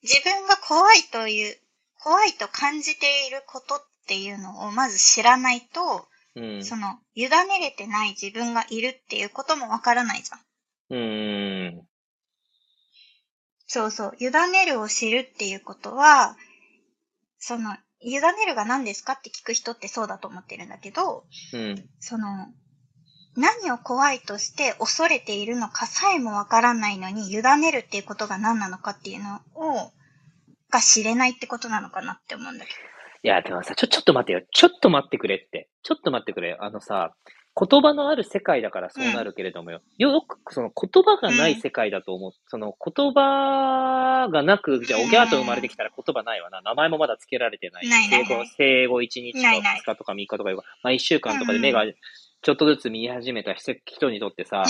[0.02, 1.58] 自分が怖いという、
[2.00, 6.64] 怖いと感じていることっていうのをまず知らないと、うん。
[6.64, 10.40] その、委ねれてない自分がいるっていうこともわからないじゃん。
[10.90, 11.88] うーん。
[13.66, 14.14] そうそう。
[14.20, 16.38] 委ねるを知るっていうことは、
[17.40, 21.90] その、委ねるが何ですかって聞く人ってそうだと思ってるんだけど、うん。
[22.00, 22.48] その、
[23.36, 29.92] 何を怖いとして恐れているのかさえもわからないのに、委ねるっていうことが何なのかっていうのを、
[30.70, 32.72] が知れないってことなのかなって思うんだけ
[33.24, 34.42] いや、でもさ、ちょ、ちょっと待ってよ。
[34.52, 35.70] ちょっと待ってくれって。
[35.84, 36.58] ちょっと待ってくれ。
[36.60, 37.16] あのさ、
[37.60, 39.82] 言葉のある世界だからそうなるけれどもよ。
[39.98, 42.32] よく、その言葉がない世界だと思う。
[42.48, 46.62] その言葉がなく、じゃあ、おぎゃーと生まれてきたら言葉ないわな。
[46.62, 47.90] 名前もまだ付けられてない。
[47.90, 51.86] ないないない生後、生後1日とかないない2日とか3日とかまあ1週間とかで目が
[52.42, 54.64] ちょっとずつ見え始めた人にとってさ、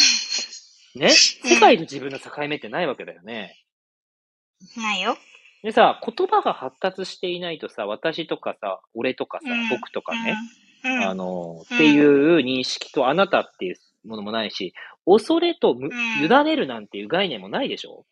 [0.96, 1.10] ね？
[1.10, 3.58] 世界と自分の境目ってないわけだよね。
[4.76, 4.82] ど。
[4.82, 5.18] ないよ。
[5.64, 10.36] でさ、言葉が発達していないとさ、私とかさ、俺とかさうん、僕とかね。
[11.04, 14.74] あの、うんっていう認識とあなたっていうものもないし、
[15.06, 15.92] 恐れとむん
[16.24, 18.06] 委ねるなんていう概念もないでしょ？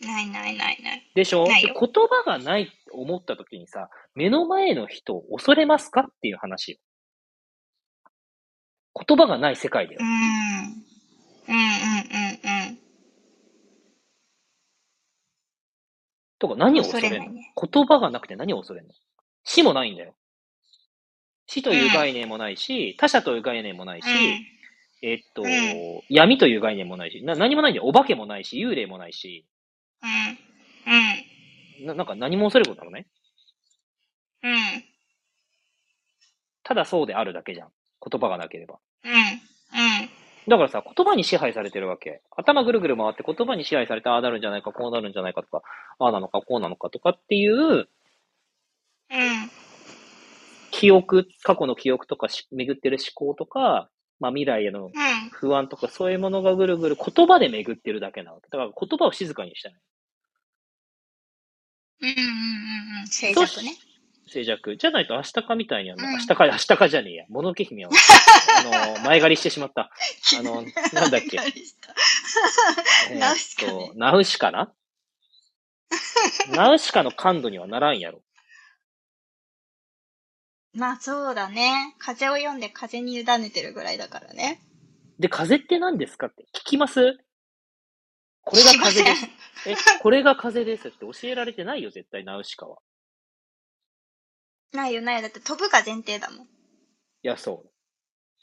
[0.00, 1.10] ないないないない。
[1.14, 1.46] でしょ？
[1.46, 6.78] ないよで言葉がないって思った時にさ、目の前の人を恐れますかっていう話よ。
[9.08, 10.04] 言葉がない世界だよう。
[10.04, 10.06] ん。
[10.06, 10.74] うんうん
[11.48, 12.27] うんうん。
[16.38, 17.32] とか何を恐れんの？
[17.32, 18.92] ね言葉がなくて何を恐れんの？
[19.44, 20.14] 死もないんだよ。
[21.46, 24.08] 死という概念もないし、他者という概念もないし、
[25.02, 27.86] えっと、うん闇という概念もないし、な何もないんだよ。
[27.86, 29.46] お化けもないし、幽霊もないし、
[30.02, 30.10] うん。
[31.80, 31.86] うん。
[31.86, 33.06] ななんか何も恐れることなのね。
[34.42, 34.84] うん。
[36.62, 37.68] ただそうであるだけじゃん。
[38.08, 38.78] 言葉がなければ。
[39.04, 39.12] うん。
[40.48, 40.50] うん。
[40.50, 42.22] だからさ、言葉に支配されてるわけ。
[42.36, 45.62] 頭ぐるぐる回って言葉に支配されて、ああなるんじゃないか、こうなるんじゃないかとか、
[45.98, 47.88] ああなのか、こうなのかとかっていう
[49.10, 49.50] うん。
[50.70, 54.92] 記憶、過去の記憶とかし巡ってる思考とか、まあ未来へのうん。
[55.30, 58.48] 不安とかそういうものがぐるぐる言葉で巡ってるだけなわけ。
[58.50, 59.74] だから言葉を静かにしたい。
[62.00, 63.06] うんうんうんうん。
[63.06, 63.87] 静寂ね。
[64.28, 64.76] 静寂。
[64.76, 67.24] じゃないと明日かみたいには、うん明日か、明日かじゃねえや。
[67.28, 67.90] 物のけ姫は、
[68.58, 69.90] あの、前借りしてしまった。
[70.38, 70.62] あの、
[70.92, 71.38] なんだっけ。
[73.18, 74.72] ナウシカナウシカな？
[76.54, 78.22] ナウシカの感度にはならんやろ。
[80.74, 81.94] まあそうだね。
[81.98, 84.62] 風を読んで風に委ねてるぐらいだからね。
[85.18, 87.18] で、風って何ですかって聞きます？
[88.42, 89.26] これが風です。
[89.66, 92.78] え、これが風ですって教えられてないよ、絶対、ナウシカは。
[94.72, 95.22] ないよないよ。
[95.22, 96.46] だって飛ぶが前提だもん。
[96.46, 96.46] い
[97.22, 97.68] や、そう。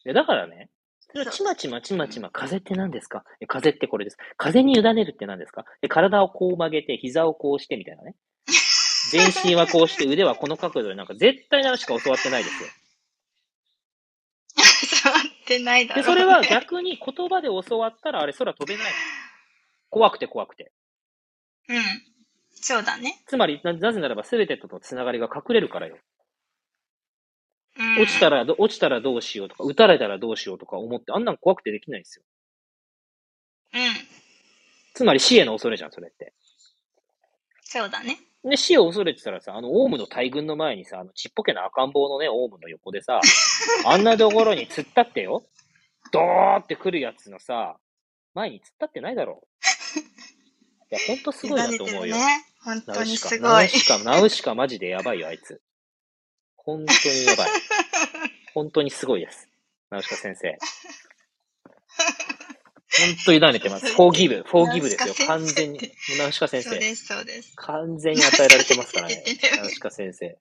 [0.05, 3.23] いや、だからね、それはちまちまちまちま、風って何ですか？
[3.39, 4.17] え風ってこれです。
[4.37, 5.65] 風に委ねるって何ですか？
[5.81, 8.15] え体をこう曲げて、膝をこうしてみたいなね。
[9.11, 12.69] 全身はこうして、腕はこの角度で、なんか絶対ナウシカ教わってないですよ。
[14.55, 18.91] 触ってないだろで、それは逆に言葉で教わったら、あれ空飛べないの。
[19.89, 20.71] 怖くて怖くて。
[21.69, 21.83] うん。
[22.55, 23.21] そうだね。
[23.27, 25.97] つまり、ななぜならば全てとのつながりが隠れるからよ。
[27.77, 28.01] うん。
[28.01, 32.23] 落ちたらど、落ちたらどうしようとか、撃たれたらどうしようとか思って、あんなん怖くてできないんですよ。
[33.73, 33.81] うん。
[34.93, 36.33] つまり死への恐れじゃん、それって。
[37.63, 38.19] そうだね。
[38.43, 43.19] で、死を恐れてたらさ、あの、オウムの大群の前にさ、あの、ちっぽけな赤ん坊のね、オウムの横でさ、
[43.85, 45.43] あんなところに突っ立ってよ、
[46.11, 47.77] ドーって来るやつのさ、
[48.35, 49.65] 前に突っ立ってないだろう。
[49.99, 50.03] い
[50.91, 52.15] や、ほんとすごいなと思うよ。
[52.15, 52.45] 委ね。
[52.63, 53.17] 本当に。
[53.17, 53.49] すごい。
[53.49, 55.61] ナウシカ、ナウシカマジでやばいよ、あいつ。
[56.65, 57.49] 本当にやばい。
[58.53, 59.47] 本当にすごいです。
[59.91, 60.57] ナウシカ先生。
[62.97, 63.93] 本当に委ねてます。
[63.93, 65.13] フォーギブ、フォーギブですよ。
[65.27, 65.79] 完全に。
[66.17, 66.69] ナウシカ先生。
[66.71, 67.53] そうです、そうです。
[67.55, 69.23] 完全に与えられてますからね
[69.57, 70.39] ナウシカ先生。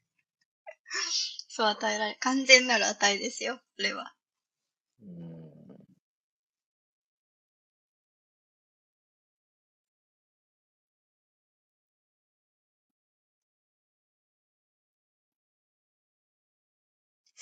[1.48, 4.14] そう与えられ、完全なる値ですよ、これは。
[5.02, 5.34] うーん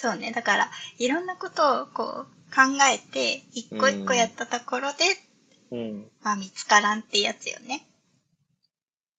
[0.03, 0.33] そうね。
[0.33, 2.63] だから、いろんなことをこう考
[2.93, 4.99] えて、一個一個やったところで、
[5.71, 6.11] うん。
[6.25, 7.87] まあ見つからんってやつよね。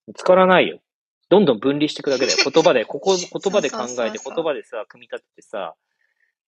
[0.06, 0.82] 見つからないよ。
[1.30, 2.38] どんどん分離していくだけだよ。
[2.52, 5.74] 言葉で、ここ、言葉で考えて、言葉でさ、組み立ててさ、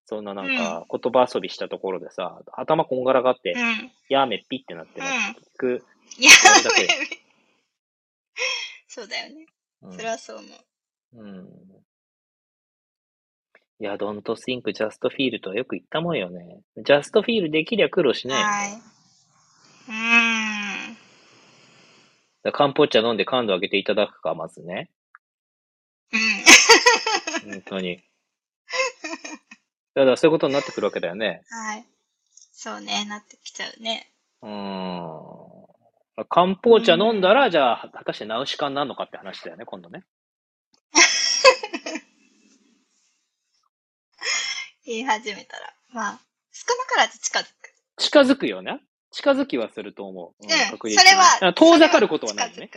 [0.05, 3.91] そんななんか、言葉遊びしたところでさ、頭こんがらがって、うん。
[4.09, 5.85] やーめっぴってなって聞く。
[6.17, 6.87] いやそれだけ、
[8.89, 9.45] そうだよね。
[9.81, 10.47] うんそれはそう思
[11.13, 11.23] う。
[11.23, 11.85] うん。
[13.79, 16.61] いや、don't think, just feel とはよく言ったもんよね。
[16.77, 18.43] just feel できりゃ苦労しない。
[18.43, 18.71] はい。
[18.73, 20.97] うーん。
[22.43, 24.89] だ漢方茶飲んで感度上げていただくか、まずね。
[26.13, 27.51] うん。
[27.51, 28.01] 本当に。
[29.93, 31.43] だからそういうことになってくるわけだよね。
[31.49, 31.85] はい。
[32.53, 34.09] そうね、なってきちゃうね。
[34.41, 36.25] うーん。
[36.29, 40.05] 漢方茶飲んだら、じゃあ、果たしてナウシカになるのかって話だよね、今度ね。
[44.85, 45.73] 言い始めたら。
[45.93, 46.19] まあ、
[46.51, 47.49] 少なからず近づく。
[47.97, 48.81] 近づくよね。
[49.11, 50.43] 近づきはすると思う。
[50.43, 50.57] うん、うん。
[50.93, 52.69] それはあ、遠ざかることはないよね。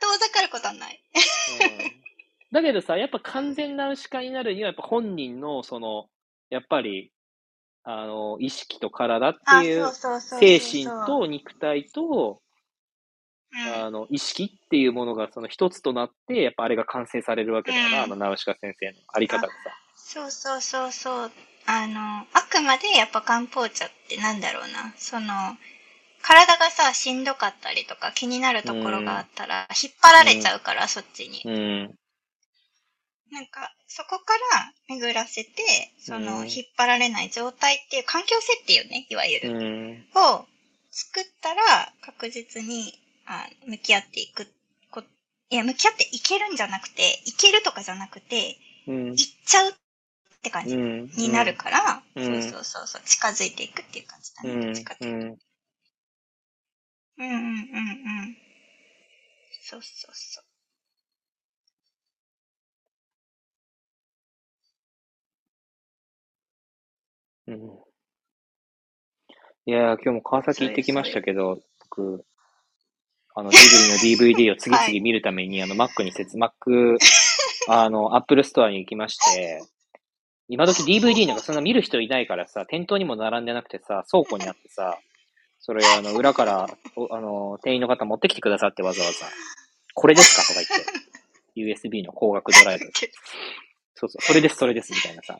[0.00, 1.02] 遠ざかることはない。
[1.60, 2.02] うん
[2.52, 6.08] だけどさ、やっぱ完全なナウシカになるには、やっぱ本人の、その、
[6.50, 7.10] やっぱり、
[7.82, 9.90] あの、意識と体ってあ、いう。
[9.90, 12.42] 精神と肉体と、
[13.52, 19.54] うん、あの、意識っていうものがその一つとなって、やっぱあれが完成されるわけだよな、うんあの、ナウシカ先生のあり方がさ。
[20.04, 21.30] そうそうそうそう。
[21.66, 24.92] あの、あくまでやっぱ漢方茶ってなんだろうな。
[24.98, 25.56] その、
[26.22, 31.42] 体がさ、しんどかったりとか気になるところがあったら、引っ張られちゃうから、そっちに。
[31.44, 31.94] うん。
[33.30, 35.50] なんか、そこから巡らせて、
[35.98, 39.60] その、うん引っ張られない状態っていう環境設定よね、いわゆうる。
[39.60, 40.06] ん。
[40.14, 40.46] を
[40.90, 44.46] 作ったら、確実に、あ向き合っていく
[44.90, 45.02] こ。
[45.48, 49.74] いや、向き合っていけるんじゃなくて、いけるとかじゃなくて、うんいっちゃうっ
[50.42, 51.10] て感じうん。
[51.16, 54.52] になるから、うんそうそうそうそう、近づいていくっていう感じだね。
[54.52, 55.26] どうんっちかっていうと。
[57.18, 57.24] うん。
[57.24, 57.52] うんうんうんう
[58.30, 58.36] ん。
[59.62, 60.44] そうそうそう。
[67.52, 67.92] うん。
[69.64, 72.24] いやー、今日も川崎行ってきましたけど、僕、
[73.34, 73.58] あの、ジ
[74.08, 76.98] ブリの DVD を次々見るために、あの、Mac に接、Mac、
[77.68, 79.62] あの、Apple Store に行きまして、
[80.52, 84.98] 今時 DVD なんかそんな見る人いないからさ、店頭にも並んでなくてさ、倉庫にあってさ、
[85.60, 89.26] それあの、裏から、おあの、店員の方持ってきてくださってわざわざ、
[89.94, 90.42] これですか？
[90.42, 90.60] とか
[91.54, 92.84] 言って、USB の光学ドライブ。
[93.94, 95.38] そうそう、それです、それです、みたいなさ。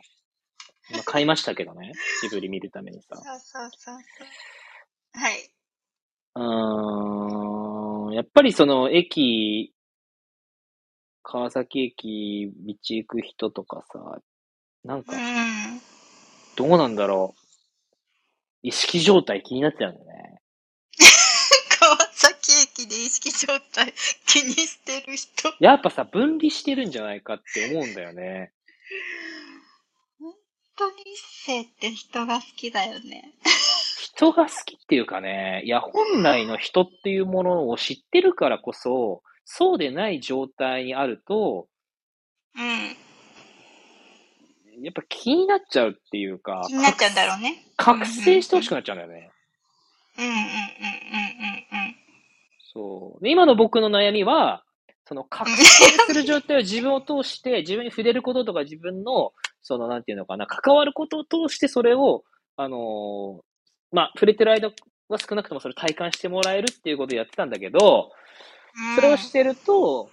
[0.91, 1.91] まあ、買いましたけどね。
[2.21, 3.15] ジブリ見るためにさ。
[3.15, 4.25] そうそうそうそ
[5.15, 5.19] う。
[5.19, 5.51] はい。
[6.35, 9.73] うーん、やっぱりその駅、
[11.21, 14.19] 川崎駅、道行く人とかさ、
[14.83, 15.81] なんかう、ん。
[16.55, 17.43] どうなんだろう。
[18.63, 20.41] 意識状態気になっちゃうんだよね。
[21.79, 22.51] 川崎
[22.83, 23.93] 駅で意識状態
[24.27, 25.53] 気にしてる人。
[25.59, 28.53] やっぱさ、分離してるんじゃないかって思うんだよね。
[30.75, 30.97] トニッ
[31.45, 33.35] セって人が好きだよね。
[34.15, 41.67] 人が好きっていうかね、いや、本来の人っていうものを知ってるからこそ、そうでない状態にあると、
[42.55, 43.02] うん。
[44.83, 47.63] やっぱ気になっちゃうっていうか、気になっちゃうんだろうね。
[47.77, 49.29] 覚醒してほしくなっちゃうんだよね。
[50.17, 51.95] うんうんうんうんうんうん。
[52.73, 53.23] そう。
[53.23, 54.63] で今の僕の悩みは、
[55.07, 55.63] その覚醒
[56.07, 62.23] する状態を自分を通して、自分に触れることとか自分の、その、なんていうのかな、関わることを通してそれを、
[62.57, 63.41] あのー
[63.91, 64.71] まあ、触れてる間
[65.07, 68.11] は少なくともそれを体感してもらえるっていうことをやってたんだけど、
[68.95, 70.09] それをしてると、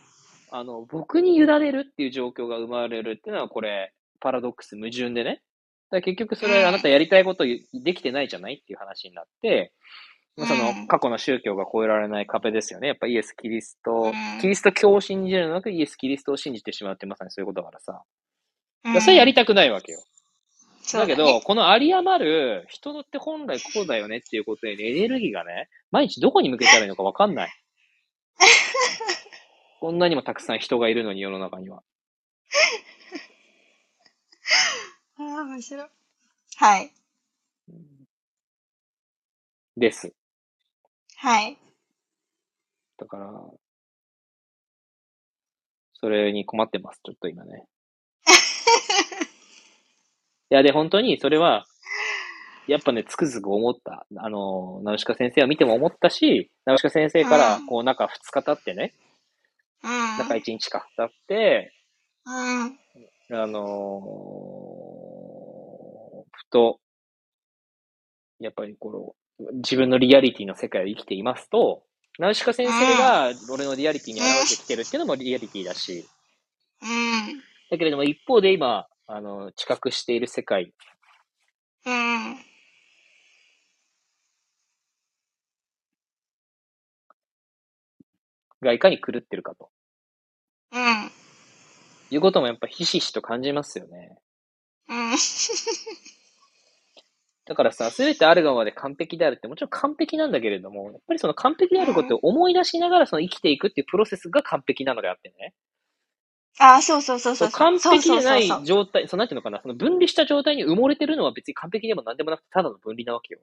[0.50, 5.42] あの、僕に委ねるっていう状況が生まれるっていうのは、これ、パラドックス、矛盾でね。
[5.90, 9.72] だ結局それ、うんあなたやりたいことできてないじゃないっていう話になって、
[10.36, 12.88] まあそうんの、過去の宗教が超えられない壁ですよね。
[12.88, 18.02] やっぱイエス・キリストう、んキリスト教を信じるのなく、イエス・キリストを信じてしまうってまさにそういうことだからさ。
[19.00, 20.02] それやりたくないわけよ。
[20.92, 27.50] だけど、この有り余る人って本来こうだよねっていうことで、エネルギーがね、毎日どこに向けたらいいのかわかんない。
[29.80, 31.82] こんなにもたくさん人がいるのに世の中には。
[35.30, 35.88] ああ、面白い。
[36.56, 36.92] はい。
[39.76, 40.12] です。
[41.16, 41.58] はい。
[42.98, 43.30] だから、
[45.94, 47.66] それに困ってます、ちょっと今ね。
[50.50, 51.66] いや、で、本当にそれは、
[52.68, 54.06] やっぱね、つくづく思った。
[54.16, 58.94] あの、ナウシカ先生を見ても思ったし、ナウシカ先生からう、んこう、中2日経ってね、
[59.84, 59.92] うん。
[60.16, 61.74] 中1日か経って、
[62.26, 62.30] う
[62.66, 62.78] ん。
[63.32, 64.69] あのーふ
[66.50, 66.80] と、
[68.40, 71.82] やっぱりこの、自分のリアリティの世界を生きていますと、
[72.18, 76.06] ナウシカ先生が俺のリアリティに現れてきてるっていうのもリアリティだし、
[76.82, 77.38] うん。
[77.70, 80.74] だけれども一方で今、あの、知覚している世界
[81.86, 82.36] うん。
[88.62, 89.70] がいかに狂ってるかと
[90.72, 91.10] うん。
[92.10, 94.18] いうこともやっぱひしひしと感じますよね。
[94.88, 95.16] うん。
[97.50, 105.52] だからさ、すべてあるがままで完璧であるってもちろん完璧なんだけれども、やっぱりその完璧であることを思い出しながらその生きていくっていうプロセスが完璧なのであってね。
[106.60, 107.50] ああ、そうそうそうそうう。
[107.50, 113.40] そ完璧でない状態、そうなんていうのかな、その分離した状態に埋もれてるのは別に完璧でも何でもなくてただの分離なわけよ。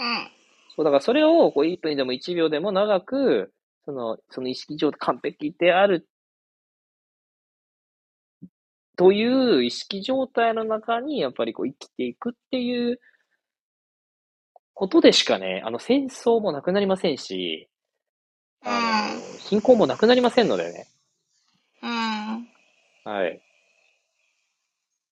[0.00, 0.28] うん。
[0.74, 3.52] そう、だからそれをこう1分でも1秒でも長く、
[3.84, 6.08] その、その意識状態完璧である
[8.96, 12.98] という意識状態の中にやっぱりこう生きていくっていう
[14.74, 17.68] ことでしかね、あの戦争もなくなりませんし、
[18.64, 20.86] あの、貧困もなくなりませんのでね。
[21.82, 22.48] うん。
[23.04, 23.40] はい。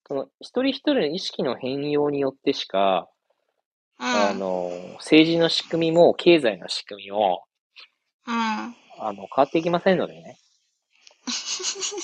[0.06, 3.08] その一人一人の意識の変容によってしか、
[3.98, 4.06] うん。
[4.06, 7.44] あの、政治の仕組みも経済の仕組みも、
[8.26, 8.34] うん。
[8.34, 10.38] あの、変わっていきませんのでね。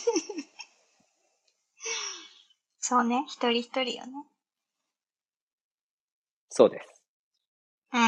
[2.91, 3.25] そうね。
[3.29, 4.25] 一人一人よね。
[6.49, 7.01] そうです。
[7.93, 8.01] うん。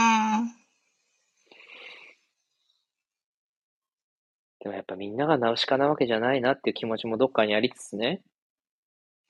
[4.59, 8.23] でもやっぱみんながナウシカなわけじゃないなっていう気持ちもどっかにありつつね。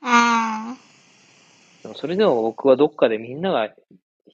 [0.00, 0.78] うん。
[1.82, 3.68] でもそれでも僕はどっかでみんなが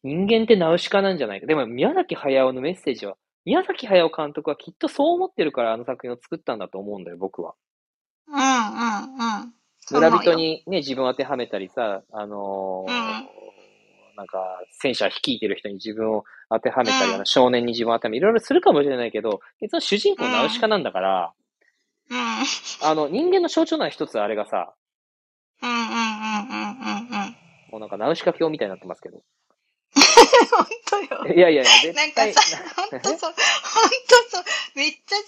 [0.04, 1.48] 人間ってナウシカなんじゃないか。
[1.48, 7.56] でも宮崎駿のメッセージは、宮崎駿監督はきっとそう思ってるからあの作品を作ったんだと思うんだよ、僕は。
[8.28, 8.34] うん。
[8.36, 9.42] うん。
[9.42, 9.57] うん。
[9.90, 13.38] 村人にね、自分を当てはめたりさ、あのーうん
[14.18, 14.38] なんか、
[14.72, 21.32] 戦車率いてる人に自分を当てはめたり、うんあの少年に自分を当てはめ、いろいろするかもしれないけど、実は主人公ナウシカなんだから、
[22.10, 22.18] うん。
[22.82, 24.74] あの、人間の象徴な一つあれがさ、
[25.62, 25.70] うん。
[25.70, 25.76] うん。
[25.76, 25.84] うん。
[25.84, 25.90] うん。
[25.90, 27.22] うん。
[27.22, 27.36] うん。
[27.70, 29.22] もうなんかナウシカ教みたいになってますけど。
[30.46, 31.26] 本当よ。
[31.34, 32.32] いやいやいや、絶なん対。
[32.34, 33.36] かさ、ほんとそう、ほんと
[34.30, 34.44] そう、
[34.76, 35.24] めっちゃジ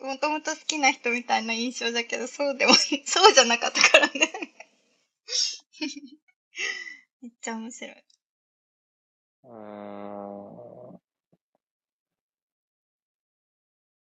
[0.00, 4.32] ブリもともと好きな人みたいな印象だけど、そうでも、そうじゃなかったからね。
[7.22, 8.04] めっちゃ面白い。
[9.44, 9.52] うー
[10.94, 11.00] ん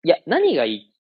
[0.04, 0.94] いや、何がいい？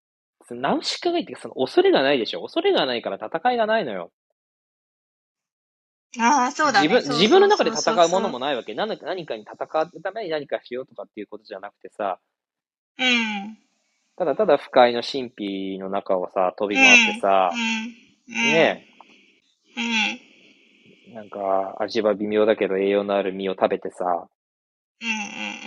[0.51, 2.41] ナウシカがいいってその恐れがないでしょ。
[2.41, 4.11] 恐れがないから戦いがないのよ。
[6.18, 6.88] ああ、そうだね。
[6.88, 8.74] 自分、自分の中で戦うものもないわけ。
[8.74, 12.20] 何か何かに戦うために何かしようとかっていうことじゃなくてさ、
[12.97, 13.57] そううん。
[14.18, 18.51] ただただ不快の神秘の中をさ、飛び回ってさ、うん。
[18.51, 18.86] ね
[19.78, 19.84] うん。
[19.84, 24.28] え、なんか味は微妙だけど栄養のある実を食べてさ、
[25.01, 25.12] うんう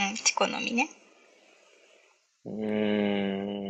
[0.06, 0.16] んうん。
[0.16, 0.90] チコの実ね。
[2.44, 3.61] うーん、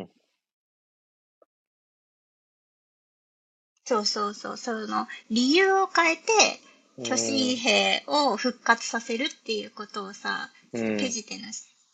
[3.85, 4.57] そうそうそう。
[4.57, 6.22] その、理由を変えて、
[7.05, 11.45] 巨神兵を復活させるっていうことをさ、うんペジテの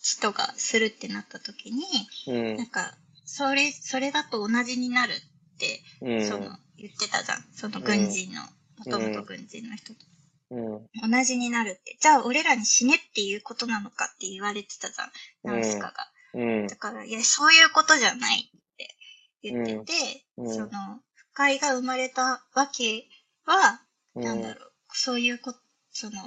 [0.01, 1.85] 人がするってなった時に、
[2.27, 7.43] うんなんか、それ、それだと同じになるって、うんその、言ってたじゃん。
[7.53, 8.43] その軍人の、
[8.79, 10.01] もともと軍人の人と。
[10.01, 10.09] うん
[10.51, 11.97] 同じになるって。
[12.01, 15.11] じゃあ、俺らに死ねっていうことなのかって言われてたじゃん。
[15.55, 15.95] ナウシカが。
[16.35, 18.97] うんだから、いや、そういうことじゃないって
[19.43, 21.01] 言ってて、その、
[21.39, 23.07] 不快が生まれたわけ
[23.47, 23.81] は、
[24.17, 24.25] うん。
[24.25, 25.55] なんだろう、そういうこ、
[25.93, 26.21] その、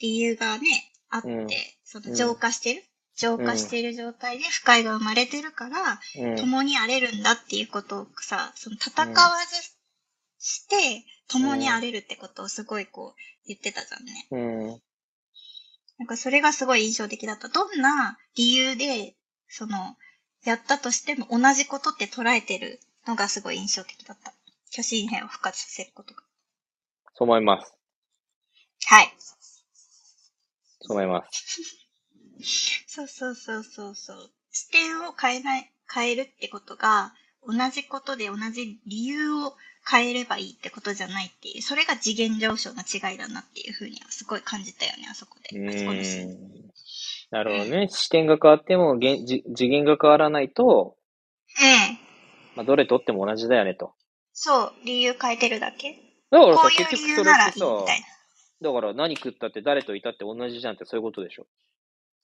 [0.00, 1.48] 理由がね、あって、うん。
[1.84, 2.82] その浄化してる、
[3.16, 6.36] 浄化している状態で不快が生まれてるから、うん。
[6.36, 9.14] 共に荒れるんだっていうことをさ、その戦わ
[9.46, 9.54] ず
[10.40, 14.26] して、共に荒れるってことをすごいこう言ってたじゃんね。
[14.32, 14.68] うん。
[15.98, 17.48] なんかそれがすごい印象的だった。
[17.50, 19.14] どんな理由で、
[19.46, 19.96] その、
[20.42, 24.32] やったとしても同じことって捉えてるのがすごい印象的だった。
[24.70, 26.22] 巨神兵を復活させることが。
[27.14, 27.72] そう思います。
[28.86, 29.14] はい。
[30.80, 31.84] そう思います。
[32.86, 34.30] そうそうそうそうそう。
[34.50, 37.14] 視点を変えない、変えるってことが、
[37.46, 39.54] 同じことで同じ理由を
[39.88, 45.68] 変えればいいってことじゃないっていう、それが次元上昇の違いだなっていうふうにはすごい感じたよね、あそこうで。
[45.68, 46.30] あそこのシーン。
[46.30, 46.36] ん。
[47.30, 47.88] なるほどね。
[47.90, 50.96] 視点が変わっても、次元が変わらないと、
[51.60, 52.03] うん。
[52.56, 53.94] まあ、どれとっても同じだよねと。
[54.32, 55.96] そう、理由変えてるだけ。
[56.30, 57.66] だからさ、結局それってさ。
[58.62, 61.46] だから何食ったって誰といたって同じじゃんってそういうことでしょ。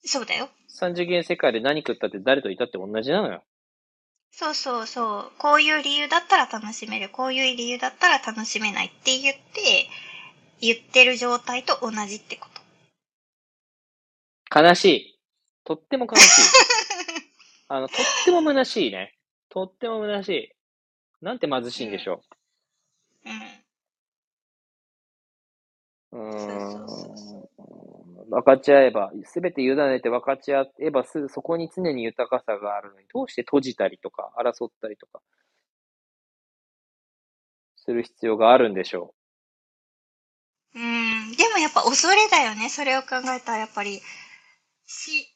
[0.03, 0.49] そうだよ。
[0.67, 3.43] 三次元世界で何食ったって誰といたって同じなのよ。
[4.31, 5.31] そうそうそう。
[5.37, 7.09] こういう理由だったら楽しめる。
[7.09, 9.87] こういう理由だったら楽しめないって言って、
[10.61, 12.47] 言ってる状態と同じってこ
[14.49, 14.61] と。
[14.63, 15.19] 悲しい。
[15.63, 16.41] とっても悲しい。
[17.67, 19.15] あの、とっても虚しいね。
[19.51, 20.51] とっても虚しい。
[21.21, 22.21] なんて貧しいんでしょ
[23.25, 23.31] うん。
[26.13, 26.25] う。
[26.27, 27.49] んそうそ
[28.27, 28.29] う。
[28.29, 35.21] 分かち合えば、すべて委ねて分かち合えばすぐそこに常に豊かさがあるのに、どうして閉じたりとか、争ったりとか、
[37.75, 39.13] する必要があるんでしょ
[40.73, 41.35] うん。
[41.35, 42.69] でもやっぱ恐れだよね。
[42.69, 44.01] それを考えたらやっぱり、
[44.85, 45.35] 死、死、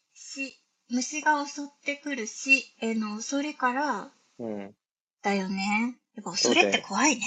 [0.90, 4.44] 虫が襲ってくる死への恐れからう。
[4.44, 4.76] うん。
[5.22, 5.98] だよね。
[6.16, 7.26] やっぱ恐れって怖いね。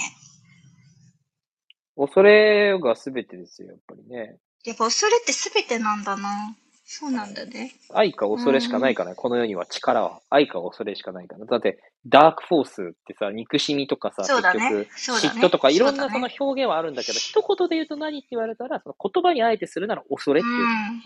[1.97, 4.37] 恐れがすべてですよ、やっぱりね。
[4.65, 6.55] やっぱ恐れって全てなんだな。
[6.91, 7.71] そうなんだね。
[7.93, 10.21] 愛か恐れしかないからね、この世には力は。
[10.31, 11.45] 愛か恐れしかないから。
[11.45, 20.65] だって、ダークフォースってさ、憎しみとかさ、そうだね結局、嫉妬とかいろんなその表現はあるんだけど、一言で言うと何って言われたら、その言葉にあえてするなら恐れっていうう。
[20.65, 21.03] ん。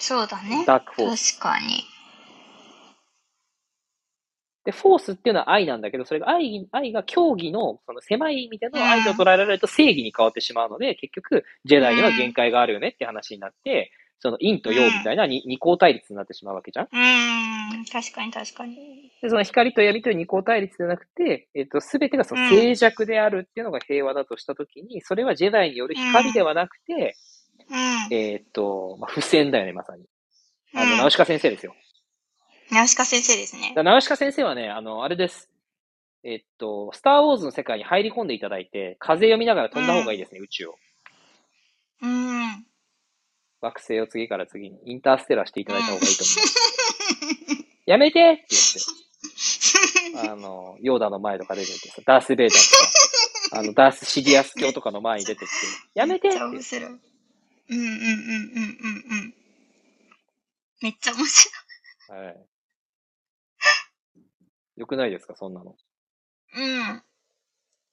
[0.00, 0.64] そうだね。
[0.66, 1.38] ダークフォース。
[1.38, 1.84] 確かに。
[4.64, 17.84] で、フォースっていうのは愛なんだけど、それが愛、愛が競技の、その狭い意味での愛と捉えられると正義に変わってしまうので、結局、ジェダイには限界があるよねって話になって、その陰と陽みたいな二二項対立になってしまうわけじゃんうん。
[17.86, 19.10] 確かに確かに。
[19.22, 27.16] で、その光と闇という二項対立じゃなくて、えっと、すべてがそのうん静寂であるっていうのが平和だとしたときに、それはジェダイによる光ではなくて、
[27.68, 27.76] う
[28.12, 28.14] ん。
[28.14, 30.04] えっと、まあ、不戦だよね、まさに。
[30.74, 31.74] あの、うんナウシカ先生ですよ。
[32.70, 35.50] ナウシカ先生ですねナウシカ先生はね、あの、あれです。
[36.22, 40.74] えっと、スターウォーズの世界に入り込んでいただいて、風読みながら飛んだ方がいいですね、宇宙を。
[42.02, 42.66] うん。
[43.60, 47.64] 惑星を次から次に、インターステラーしていただいた方がいいと思う。
[47.86, 48.46] やめてって
[50.12, 55.56] 言って、あの、ヨーダの前とか出てきてさ、ダース・ベイダーとか、あの、ダース・シディアス教とかの前に出てきて、
[55.94, 57.09] やめてってめっちゃ言って面白い。
[57.70, 59.34] うんうんうんうんうんうん。
[60.82, 61.50] めっちゃ面白
[62.08, 62.46] はい。
[64.76, 65.70] よくないですか、そんなの。
[65.70, 65.74] い。
[66.60, 67.02] うん。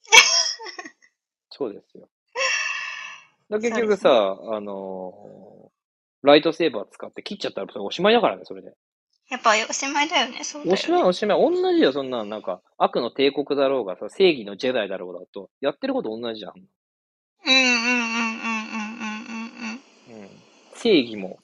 [1.50, 2.08] そうですよ。
[3.50, 5.78] だ結局さ、あのー
[6.22, 8.72] ライトセーバー使って切っちゃったらそれおしまいだからね、それで。
[9.30, 10.42] やっぱおしまいだよね。
[10.42, 10.72] そうだよ、ね。
[10.72, 11.40] おしまいおしまい。
[11.40, 18.08] 同じよ、そんなのなんか、悪の帝国だろうがさ、正義のジェダイだろうがと、やってること同じじゃんうんうんうん
[18.40, 18.66] うん
[20.08, 20.30] うんうん。
[20.78, 21.38] 正義も、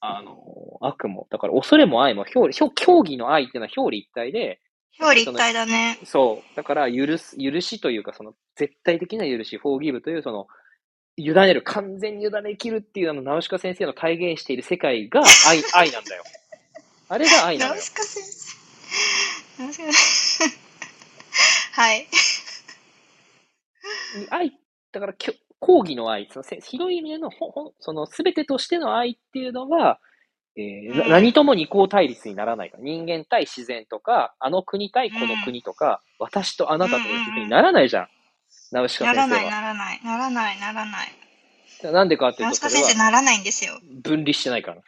[0.00, 1.26] あのー悪も。
[1.30, 4.60] だから恐れも愛も表裏、表競技の愛っていうのは表裏一体で、
[5.00, 5.06] うん。
[5.06, 5.98] 表裏一体だね。
[6.04, 6.56] そう。
[6.56, 10.46] だから、許す、許しというか、その、絶対的な許し、フォーギブという、その、
[11.16, 16.22] 委ねる、完全に委ねきるっていう、あの、ナウシカ先生の体現している世界が愛、 愛なんだよ。
[17.08, 17.82] あれが愛なのよナウ。
[17.82, 19.62] シカ先生。
[19.62, 21.80] ナウシカ先生。
[21.80, 22.06] はい。
[24.30, 24.58] 愛、
[24.92, 25.34] だから、きょ
[25.66, 29.98] 講義の愛、そのせ広い意味での、ほその、すべてとしての愛っていうのは、
[30.56, 32.82] えー何とも二項対立にならないから。
[32.84, 38.08] 人間対自然とか、あの国対この国とか、私とあなたというふうにならないじゃん。
[38.70, 39.50] ナウシカな先生は。
[39.50, 40.00] らないならない。
[40.04, 41.92] ならないならない。
[41.92, 43.78] なんでかっていうと、ナウシカ先生ならないんですよ。
[44.02, 44.82] 分離してないから。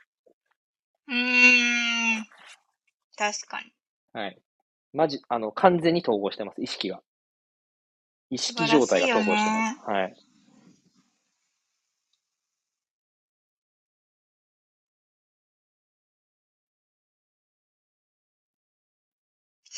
[1.08, 2.24] うーん。
[3.16, 3.72] 確かに。
[4.12, 4.38] はい。
[4.94, 7.02] マジ、あの、完全に統合してます、意識が。
[8.30, 9.90] 意識状態が統合してます。
[9.90, 10.27] はい。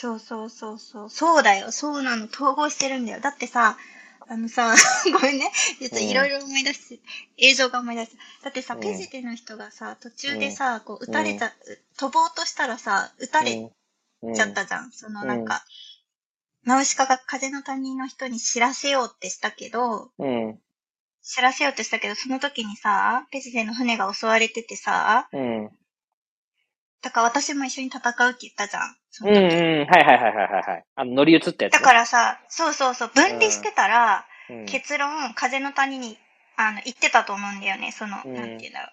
[0.00, 1.10] そうそうそうそう。
[1.10, 1.70] そうだよ。
[1.70, 2.24] そうなの。
[2.24, 3.20] 統合してるんだよ。
[3.20, 3.76] だってさ、
[4.26, 4.74] あのさ、
[5.12, 5.52] ごめんね。
[5.78, 7.00] ちょっといろいろ思い出して、
[7.36, 8.44] 映像が思い出した。
[8.44, 11.52] だってさ、うんペジテの人がさ、途中でさ、こう、撃たれた、う
[11.98, 13.70] 飛ぼうとしたらさ、撃たれ
[14.22, 14.90] うんちゃったじゃん。
[14.90, 15.66] そのうんなんか、
[16.64, 20.58] ナウシカが風の谷の人に知らせようってしたけど、うん。
[21.22, 25.70] 知らせようとしたけど、その時にさ、ペジテの船が襲われててさ、うん。
[27.02, 28.96] だから私も一緒に戦うって言ったじゃん。
[29.10, 29.34] そうん。
[29.34, 29.40] うん。
[29.40, 30.84] はいはいはいはいはいはい。
[30.94, 31.72] あの、乗り移ったやつ。
[31.72, 36.18] だからさ、そうそうそう、分離してたら、うん、結論、風の谷に、
[36.56, 37.92] あの、行ってたと思うんだよね。
[37.92, 38.90] その、うんなんていうんだろう。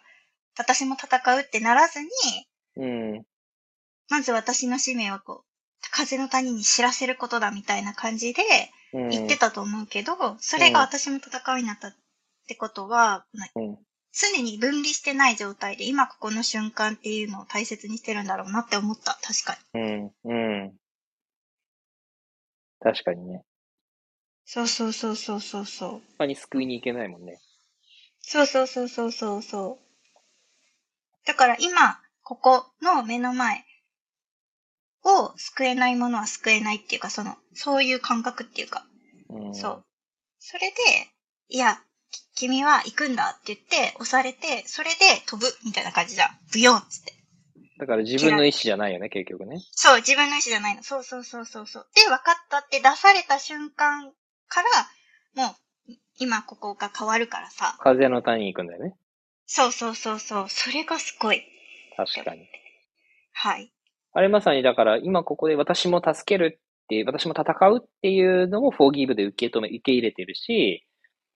[0.57, 2.07] 私も戦うってならずに、
[2.77, 3.25] うん。
[4.09, 5.47] まず私の使命はこう、
[5.91, 8.43] 風の谷に知らせることだみたいな感じで
[8.93, 9.09] うん。
[9.09, 11.95] 言ってたと思うけど、それが私も戦うになったっ
[12.47, 13.77] てことは、うん。
[14.13, 19.19] 常に分離してない状態で、今ここの瞬間っていうのを大切にしてるんだろうなって思った。
[19.21, 19.81] 確かに。
[19.81, 20.11] うん。
[20.23, 20.33] う
[20.67, 20.77] ん。
[22.79, 23.43] 確かにね。
[24.45, 26.01] そうそうそうそうそうそう。
[26.17, 27.39] 他に救いに行けないもんね。
[28.21, 29.87] そうそうそうそうそうそう。
[31.25, 33.65] だから今、ここの目の前
[35.03, 38.85] を救えないものは救えないっていうか、その、そういう感覚っていうか、
[39.29, 39.55] うん。
[39.55, 39.85] そう。
[40.39, 40.75] それで、
[41.49, 41.79] いや、き
[42.37, 46.29] 君は行くんだって言って、押されて、それで飛ぶみたいな感じじゃん。
[46.53, 47.13] ブヨンっつって。
[47.79, 49.59] だから自分の意思じゃないよね、結局ね。
[49.71, 50.83] そう、自分の意思じゃないの。
[50.83, 51.87] そうそうそうそうそう。
[51.95, 54.11] で、分かったって出された瞬間
[54.47, 55.55] から、も
[55.89, 57.75] う、今ここが変わるからさ。
[57.79, 58.95] 風の谷に行くんだよね。
[59.45, 60.45] そうそうそうそう。
[60.49, 61.43] それがすごい。
[61.95, 62.47] 確かに。
[63.33, 63.71] はい。
[64.13, 70.86] あれまさにだから、今ここで私も助けるって、私も戦うっていうのをフォーギブで受け止め、受け入れてるし、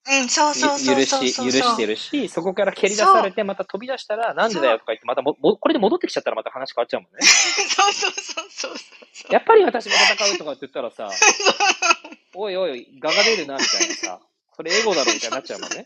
[0.09, 1.51] うん、そうそうそう許そうし、許。
[1.51, 7.19] してるし、そこから蹴り出されて、また飛び出したら、なんでだよとか言って、またも、もこれで戻ってきちゃったらまた話変わっちゃうもんね。
[7.21, 8.77] そうそうそうそう
[9.13, 9.33] そう。
[9.33, 11.09] やっぱり私も戦うとかって言ったらさ、
[12.33, 14.19] おいおい、ガが出るな、みたいなさ、
[14.55, 15.85] それエゴだろ、みたいになっちゃうもんね。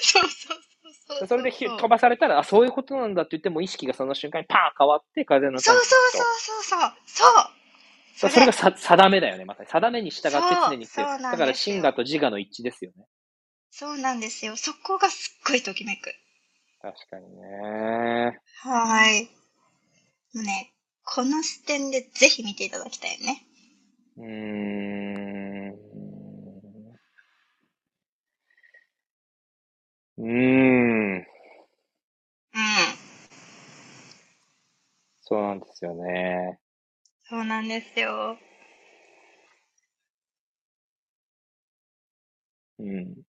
[0.00, 1.26] そうそうそうそう。
[1.26, 6.92] それで飛ばされたら、あ、そういうことなんだって言っても、意識がその瞬間にパーン変わって、風のそうそうそうそうそう。
[7.06, 7.62] そう。
[8.14, 9.68] そそれがさ定めだよね、まさに。
[9.68, 10.38] 定めに従って
[10.68, 13.06] 常にだから、真我と自我の一致ですよね。
[13.74, 14.54] そうなんですよ。
[14.56, 16.14] そこがすっごいときめく。
[16.82, 18.38] 確かにね。
[18.60, 19.24] はーい。
[20.34, 23.42] もうね、この視点でぜひ見ていただきたいよね。
[24.18, 25.72] うーん。
[30.18, 31.16] うーん。
[31.16, 31.24] うん。
[35.22, 36.58] そうなんですよね。
[37.24, 38.36] そうなんですよ。
[42.78, 43.31] うん。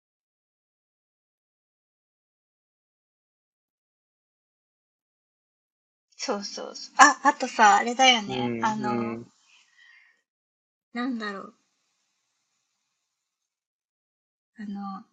[6.27, 6.95] そうそうそう。
[6.97, 8.37] あ、あとさ、あれだよね。
[8.37, 9.27] うんあの、うん
[10.93, 11.53] なんだろう。
[14.59, 15.03] あの、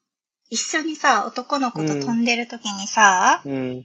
[0.50, 3.84] 一緒にさ、男の子と飛んでる時にさ、うん。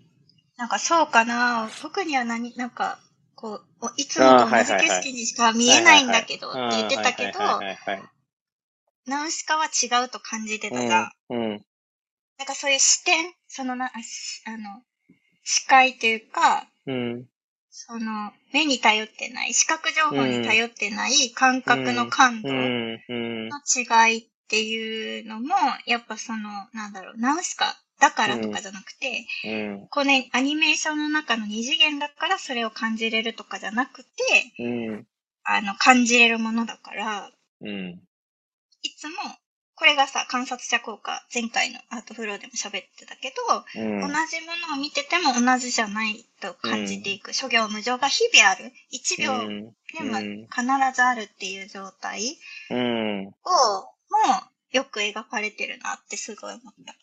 [0.58, 3.00] なんかそうかな、僕には何、なんか、
[3.36, 8.10] こう、おいつもと同じ景色にしか見えないんだけどって言ってたけど、はいはいはいはい
[9.06, 11.04] ナウシカは違うと感じてたじゃん。
[11.04, 11.66] はいうん。
[12.38, 14.82] なんかそういう視点、そのな、あしあの、
[15.44, 17.26] 視界というか、うん。
[17.70, 22.54] その、目に頼ってない、視覚情報に頼ってない感覚の感度う
[23.08, 24.10] の。
[24.10, 25.56] 違いっていうのも、
[25.86, 29.50] やっぱその、なんだろう、ナウシカだからとかじゃなくて、う
[29.84, 29.88] ん。
[29.90, 34.10] このアニメーションの中の二次元だからそれを感じれるとかじゃなくて、
[34.60, 35.08] うん。
[35.44, 38.02] あの、感じれるものだから、うん。
[38.82, 39.16] いつも、
[39.80, 43.34] これがさ、観察者効果、前回のアートフローでも喋ってたけ
[43.74, 44.02] ど、うん。
[44.02, 44.12] 同じ
[44.46, 47.34] ものを見てても同じじゃないと感じていく。
[47.34, 48.74] 諸行無常が日々ある。
[48.90, 49.64] 一秒でうん。
[49.64, 50.64] もうん必
[50.94, 52.38] ずあるっていう状態
[52.70, 53.28] うん。
[53.28, 53.34] を、も
[54.72, 56.96] よく描かれてるなってすごい思った。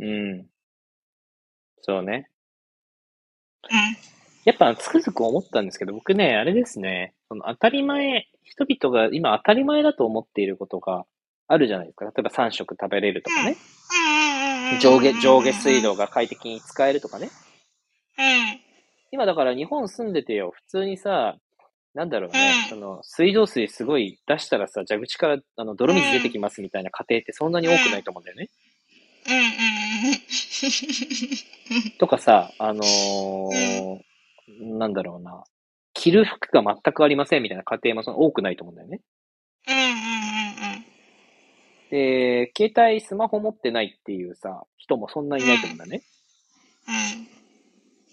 [0.00, 0.46] うん。
[1.80, 2.28] そうね。
[3.70, 4.17] うん。
[4.44, 11.04] やっぱつくづく思ったんですけど、僕ね、あれですね、その当たり前、人々が今当たり前だと思っていることが
[11.48, 12.04] あるじゃないですか。
[12.06, 13.56] 例えば3食食べれるとかね。
[14.80, 17.30] 上下、上下水道が快適に使えるとかね。
[18.18, 18.60] うん。
[19.10, 21.36] 今だから日本住んでてよ、普通にさ、
[21.94, 22.68] なんだろうね、うん。
[22.68, 28.48] その、水道水すごい出したらさ、蛇口からあの泥水出てきますみたいな家庭ってそんなに多くないと思うんだよね。
[31.98, 34.07] とかさ、あのー
[34.78, 35.44] なんだろうな、
[35.94, 39.00] 着る服が全くありませんみたいな家庭もその多くないと思うんだよね。
[39.68, 40.84] うんうんうんうん。
[41.90, 46.02] で、携帯、スマホ持ってないっていうさ、人もそんなにいないと思うんだよね。
[46.88, 47.28] うん。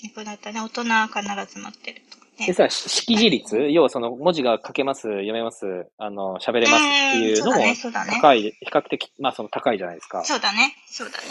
[0.08, 0.60] よくなったね。
[0.62, 2.48] 大人は必ず持ってるとかね。
[2.48, 3.70] でさ、し識字率？
[3.70, 7.58] 要はその文字が書けます、読めます、あの、喋れますっていうのも
[8.22, 10.22] 高い、比較的、まあその高いじゃないですか。
[10.22, 10.76] っそうだね。
[10.88, 11.24] そうだね。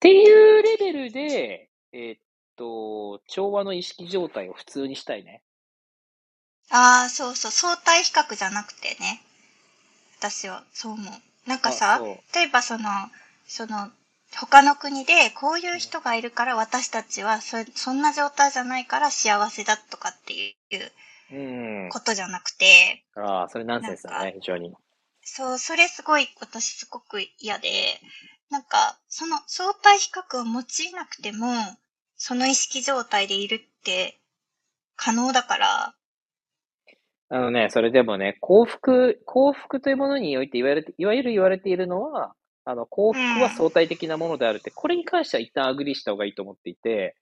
[0.00, 2.20] ていうレベルで、えーっ
[2.56, 5.42] と、調和の意識状態を普通にしたいね。
[6.70, 7.52] ああ、そうそう。
[7.52, 9.22] 相対比較じゃなくてね。
[10.18, 11.48] 私はそう思う。
[11.48, 12.00] なんかあさ
[12.34, 12.88] 例えばその、
[13.46, 13.90] その、
[14.36, 20.92] 他の国でこういう人がいるから私たちはそそんな状態じゃないから幸せだとかっていう
[21.32, 21.88] うん。
[21.90, 24.72] ことじゃなくて、ああ、それナンセンスだね、非常に。
[25.22, 28.00] そう、それすごい私すごく嫌で、
[28.50, 31.48] なんか、その相対比較を用いなくても、
[32.16, 34.20] その意識状態でいるって
[34.96, 35.94] 可能だから、
[37.28, 47.16] あのね、それでもね、幸福、幸福というものにおいて言われて、いわゆる言われているのは、あの、幸福は相対的なものであるって、これに関しては一旦アグリした方がいいと思っていて、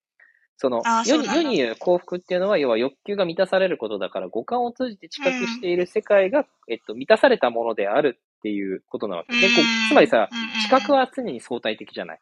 [0.56, 9.32] そのあ、世に、世に言う幸福っていうのは、要は欲求が満たされることだから、五感を通じて知覚している世界が、えっと、満たされたものであるっていうことなわけ。
[9.32, 10.28] で、こうつまりさ、
[10.62, 12.20] 知覚は、は常に相対的じゃない。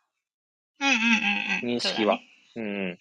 [0.81, 2.21] うんうんうんうん、認識は。
[2.57, 2.99] うん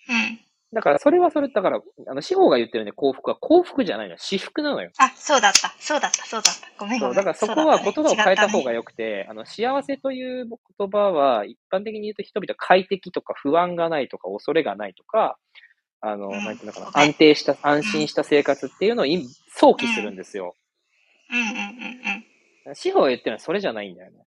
[0.74, 4.18] だから、それはそれ、だから、あの、司法が言ってるね、幸福は幸福じゃないのよ。
[4.18, 4.90] 私服なのよ。
[5.00, 5.76] あ、そうだった。
[5.80, 6.26] そうだった。
[6.26, 6.70] そうだった。
[6.78, 7.10] ごめんごめ。
[7.10, 15.38] そうんだからそこは言葉を変えた方がよよくて、あの、幸せという言葉は、一般的に言うと人々快適とか不安がないとか恐れがないとか、
[16.00, 20.56] あの、うんなんていうのかな、安定した、安心した生活っていうのをい想起するんですよ。
[21.30, 21.56] うんうんうん
[22.68, 22.76] うん。
[22.76, 24.24] 司法が言ってるのはそれじゃないんだよね。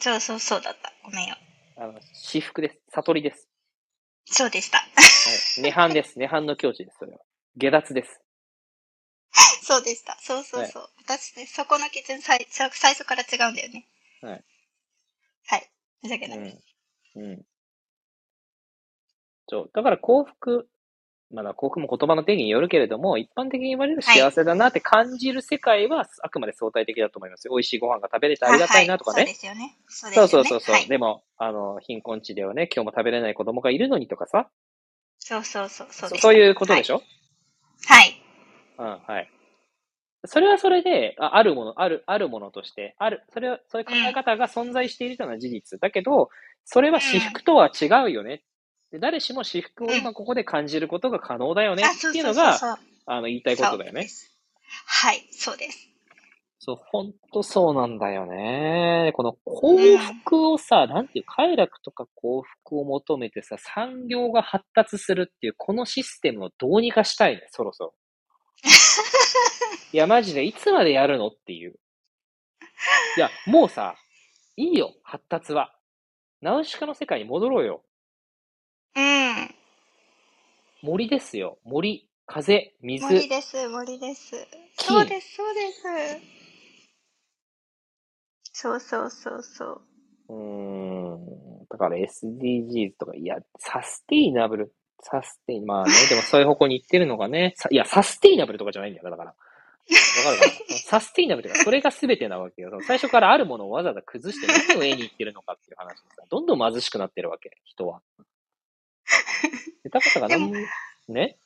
[0.00, 0.92] そうそうそうだった。
[1.04, 1.36] ごめんよ。
[1.76, 2.78] あの、私服です。
[2.92, 3.46] 悟りです。
[4.26, 4.78] そうでした。
[4.78, 5.62] はい。
[5.62, 6.18] 涅槃です。
[6.18, 7.18] 涅槃の境地です、それは。
[7.56, 8.20] 下脱です。
[9.62, 10.18] そうでした。
[10.20, 10.88] そうそうそう。
[11.04, 13.86] 私ね、そこの基準最最最初から違うんだよね。
[14.22, 14.44] はい。
[15.46, 15.70] はい。
[16.02, 16.38] 申し訳ない。
[16.38, 17.22] うん。
[17.22, 17.46] うん。
[19.48, 19.70] そう。
[19.72, 20.68] だから幸福、
[21.32, 27.54] まだ幸福も言葉の定義によるけれども、一般的に言われる幸せだなって感じる世界は、あくまで相対的だと思いますよ。
[27.54, 29.22] 美味しいご飯が食べれてありがたいなとかね。
[29.22, 29.76] はい、そうですよね。
[29.88, 30.28] そうですよね。
[30.28, 34.48] そうそうそうはい、でも、あの、貧困地ではね、今日も食べれない子供がいるのにとかさ。
[35.18, 35.88] そうそうそう。
[35.90, 36.96] そうそういうことでしょ？
[36.96, 37.02] ょ、
[37.88, 38.22] はい。
[38.78, 39.30] うん、はい。
[40.26, 45.80] それはそれで、ああるもの、ある、あるものとして、ある、それは、そういう考え方が存在しているというのは事実。
[45.80, 46.30] だけど、
[46.64, 48.42] それは私服とは違うよね。
[48.92, 52.78] で誰しも私服を今ここで感じることが可能だよねあ、っていうのが。
[53.06, 54.08] あの、言いたいことだよね
[54.86, 55.88] はい、そうです。
[56.58, 59.12] そう、ほんとそうなんだよね。
[59.14, 67.94] この幸福をさ、なんていう、快楽とか幸福を求めてさ、産業が発達するっていう、このシステムをどうにかしたいね、そろそろ。
[69.92, 71.78] いや、マジで、いつまでやるのっていう。
[73.16, 73.94] いや、もうさ、
[74.56, 75.72] いいよ、発達は。
[76.40, 77.84] ナウシカの世界に戻ろうよ。
[78.96, 79.54] うん。
[80.82, 81.58] 森ですよ。
[81.64, 83.04] 森、風、水。
[83.04, 84.36] 森です、森です。
[84.78, 85.82] 木そうです、そうです。
[88.52, 89.82] そうそうそうそう。
[90.28, 91.66] うーん。
[91.68, 99.30] だから SDGs とか、いや、サステイナブル、サステイ、まあね、でもそういう方向に行ってるのがね、さいや、サステイナブルとかじゃないんだよ、だから。
[99.30, 99.36] わ
[100.24, 100.76] かるかな？
[100.86, 102.70] サステイナブルとか、それが全てなわけよ。
[102.86, 108.00] 最初からあるものをわざわざ崩して何を得に行ってるのかっていう話でさ、どんどん貧しくなってるわけ、人は。
[109.84, 110.52] で高さが何？
[110.52, 110.54] も、
[111.08, 111.36] ね？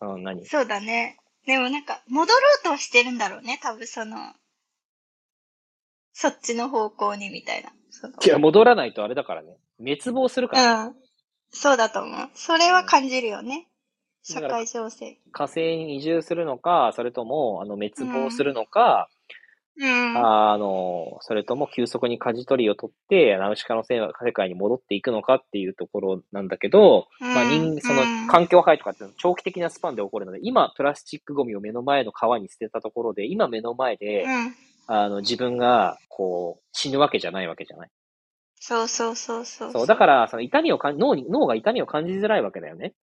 [0.00, 0.44] うん、何？
[0.46, 1.18] そうだね。
[1.46, 4.16] でもなんか、戻ろうとはしてるんだろうね、多分その、
[6.12, 7.70] そっちの方向にみたいな。
[7.70, 9.56] いや、戻らないとあれだからね。
[9.78, 10.84] 滅亡するから。
[10.84, 10.94] うん。
[11.50, 12.30] そうだと思う。
[12.34, 13.68] それは感じるよね。
[14.22, 15.18] 社だから会情勢。
[15.32, 19.08] 火星に移住するのか、それとも、あの、滅亡するのか、
[19.76, 20.16] うん。
[20.16, 34.54] あの、それとも急速に舵取りを取って、ナウシカの世界に戻っていくのかっていうところなんだけど、まあ人、そのうん環境破壊とかって長期的なスパンで起こるので、今プラスチックゴミを目の前の川に捨てたところで、今目の前で、うん。
[34.86, 37.90] あの、自分が、こう、死ぬわけじゃないわけじゃない。
[38.56, 39.72] そうそうそうそう。
[39.72, 42.94] そう、だから、その痛みをかん、脳に、脳が痛みを感じづらいわけだよね。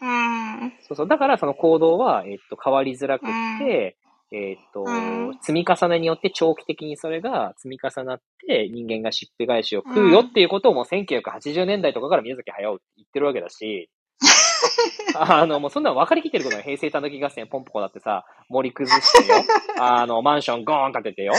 [0.00, 0.72] うん。
[0.80, 1.08] そうそう。
[1.08, 3.26] だから、その行動は、えっと、変わりづらくっ
[3.58, 3.96] て、
[4.32, 13.90] えっと、うん積み重ねによって長期的にそれが積み重なって人間がしっぺ返しを食うよっていうことをもう1980年代とかから宮崎駿って言ってるわけだし、
[15.14, 16.62] あの、もうそんなの分かりきってることよ。
[16.62, 19.36] 平成たぬき合戦ポンポコだってさ、森崩してよ。
[19.80, 21.34] あの、マンションゴーン建ててよ。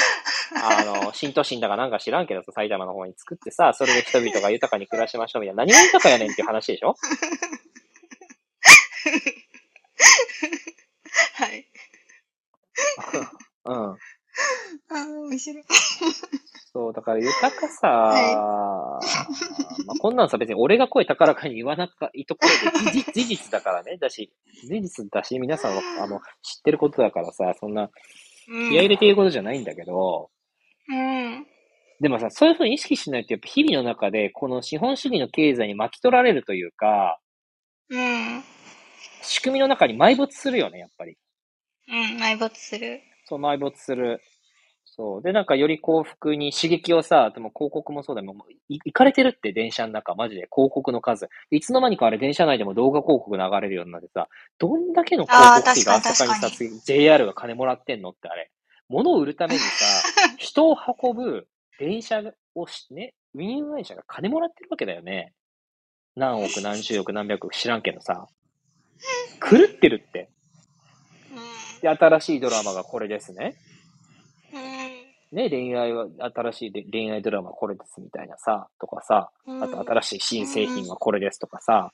[0.62, 5.64] あの、新都心だかなんか知らんけどさ、埼玉の方に作ってさ、それで人々が豊かに暮らしましょうみたいな。
[5.66, 6.96] 何が豊かやねんっていう話でしょ？
[11.36, 11.66] はい。
[13.66, 13.74] うん。
[13.74, 13.96] あ
[14.90, 15.64] あ、面白い。
[16.74, 19.00] そう、だから豊かさ、ま
[19.94, 23.98] あ、こんなんさ別に俺が声高らかに言わなかいところで事実 事実だからね。
[23.98, 24.32] だし、
[24.68, 27.90] 事実だし、皆さんはあの知ってることだからさ、そんな
[28.48, 30.30] うん気合い入れて言うことじゃないんだけど、
[30.90, 31.48] うん。
[32.02, 37.20] でもさ、そういうふうに意識しないと、やっぱ日々の中で、この資本主義の経済に巻き取られるというか、
[37.90, 38.44] うん。
[39.22, 41.18] 仕組みの中に埋没するよね、やっぱり。
[41.88, 42.22] うん。
[42.22, 43.02] 埋没する。
[43.26, 44.22] そう、埋没する。
[44.86, 45.22] そう。
[45.24, 48.32] で、なんかより幸福に刺激をさ、でも広告もそうだよ。
[48.32, 51.30] もうい行かれてるって電車の中、マジで広告の数。
[51.50, 54.28] いつの間にかあれ電車内でも動画広告流れるようになってさ、
[54.60, 58.52] どんだけの広告費があー確かに朝霞にさ、JR が金もらってんのってあれ。
[58.90, 59.66] 物を売るためにさ、
[60.38, 61.48] 人を運ぶ
[61.80, 62.22] 電車
[62.54, 65.34] をし、ね、運輸会社が金もらってるわけだよね。
[66.16, 68.28] 何億、何十億、何百億知らんけどさ。
[69.42, 70.30] 狂ってるって。
[71.84, 73.56] うで、新しいドラマがこれですね。
[75.34, 75.36] ん。
[75.36, 79.64] ね、恋愛は、新しいで恋愛ドラマはこれですみたいなさ、とかさ、うん。
[79.64, 81.92] あと新しい新製品はこれですとかさ、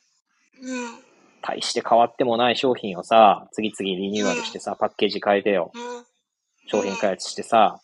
[0.61, 1.09] うん。
[1.41, 5.71] 大して変わってもない商品をさ、次々リニューアルしてさ、パッケージ変えてよ。
[5.73, 6.05] うん。
[6.67, 7.79] 商品開発してさ、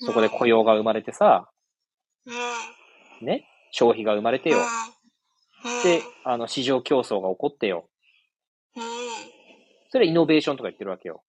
[0.00, 1.50] そこで雇用が生まれてさ、
[2.24, 3.26] うん。
[3.26, 4.58] ね、消費が生まれてよ。
[4.58, 5.82] うん。
[5.82, 7.88] で、あの、市場競争が起こってよ。
[9.88, 9.90] うん。
[9.90, 11.22] それイノベーションとか言ってるわけよ。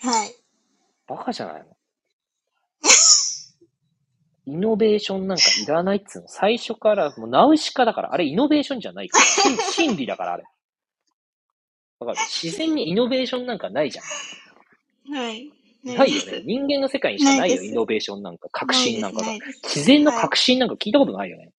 [0.00, 0.34] はい。
[1.06, 1.66] バカじゃないの？
[4.44, 6.28] イノベーションなんかいらないっつうの？
[6.28, 9.24] 最初から、もうナウシカだから、あれイノベーションじゃないから。
[9.24, 9.56] 真
[9.90, 10.44] 真理だから、あれ。
[12.00, 15.14] だから自然にイノベーションなんかないじゃん。
[15.14, 15.52] はい。
[15.84, 16.42] ないよね。
[16.44, 19.40] 人間の世界にしかないよ、ないですイノベーションなんか、革新なんかがない。
[19.40, 21.52] です自然の革新なんか聞いたことないよね。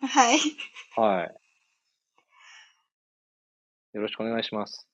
[0.00, 0.38] はい。
[0.96, 1.34] はい。
[3.92, 4.86] よろしくお願いします。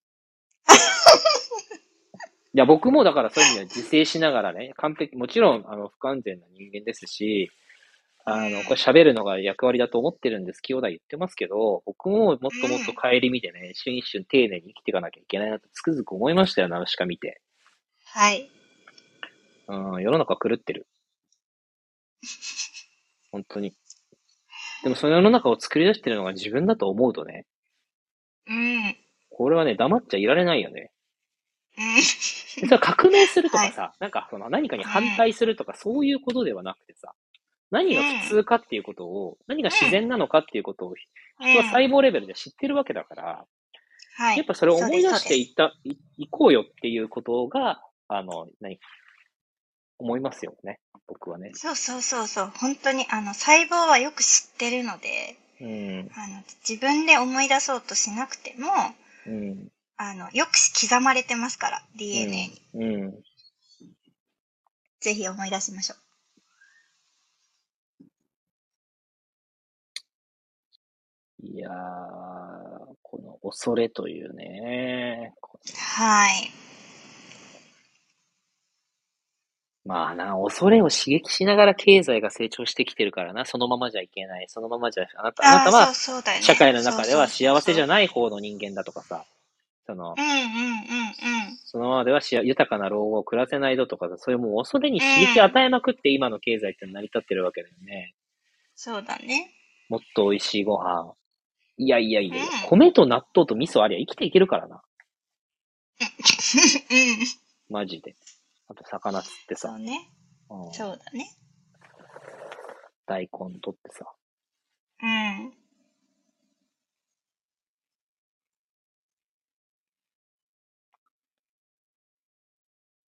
[2.54, 7.50] いや、僕もだからそういう意味では自制しながらね、完璧、もちろん、あの、不完全な人間ですし、
[8.24, 17.40] あの、これ喋るのが役割だと思ってるんです、清田言ってますけど、僕ももっともっと顧みてね、一瞬一瞬丁寧に生きていかなきゃいけないなとつくづく思いましたよ、ナウシカ見て。
[18.04, 18.50] はい。
[19.68, 20.86] うん、世の中狂ってる。
[23.30, 23.74] 本当に。
[24.82, 27.46] でもその世の中を作り出してるのが自分だと思うとね、
[28.48, 28.96] うん。
[29.36, 30.90] これはね、黙っちゃいられないよね。
[32.58, 37.12] それは革命するとかさ、なんかその何かに反対するとかそういうことではなくてさ、
[37.70, 43.44] 何が普通かっていうことを、何が自然なのかっていうことを人は細胞レベルで知ってるわけだから、
[44.14, 44.38] はい。
[44.38, 48.80] やっぱそれを思い出していった、いいこうよっていうことが、あの、何
[49.98, 50.80] 思いますよね。
[51.06, 51.50] 僕はね。
[51.52, 52.52] そうそうそうそう。
[52.56, 56.10] 本当に、あの、細胞はよく知ってるので、うん。
[56.14, 58.68] あの、自分で思い出そうとしなくても、
[59.26, 59.68] うん。
[59.96, 62.62] あの、よく刻まれてますから、DNA に。
[62.74, 63.22] うん。
[65.00, 65.98] ぜひ思い出しましょう。
[71.38, 71.72] いやー、
[73.02, 76.65] この恐れというね、こはい。
[79.86, 84.46] まあな、恐れを刺激しながら経済が成長してきてるからな、そのままじゃいけない。
[84.48, 87.88] そのままじゃ、あなた、あなたあは社会の中では幸せじゃい。
[87.88, 89.24] ない方の人間だとかさ、
[89.86, 90.42] そのう、んうんうんう
[91.52, 91.56] ん。
[91.64, 98.14] そのままではし豊かな老後を暮らせないぞとかさ、そういうもう恐れに刺激与えまくって今の経済って成り立ってるわけだよね。
[98.74, 99.52] そうだね。
[99.88, 101.14] もっと美味しいご飯。
[101.78, 104.82] いやいやいや、うん米と納豆と味噌ありゃ生きていけるからな。
[106.00, 106.06] うん。
[107.68, 108.16] マジで。
[108.68, 110.10] あと魚釣ってさそう、ね。
[110.50, 111.36] うんそうだね。
[113.06, 114.04] 大根取ってさ。
[115.02, 115.52] うん。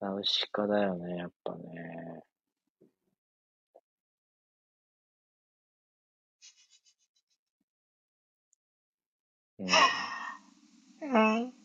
[0.00, 2.22] ナウシカだよね、やっぱね。
[9.58, 9.68] うん。
[11.02, 11.57] うん。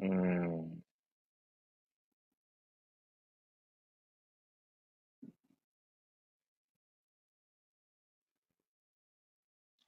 [0.00, 0.82] うん。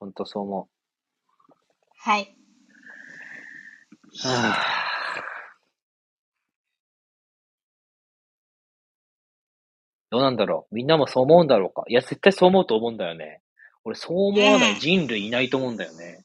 [0.00, 0.68] ほんとそう思
[1.96, 2.36] はい。
[4.12, 4.28] う。
[4.28, 4.56] はあ、
[10.10, 13.42] どうなんだろうみんなもそう思うんだろうかいや、絶対そう思うと思うんだよね。
[13.84, 16.24] 俺そう思わない人類いないと思うんだよね。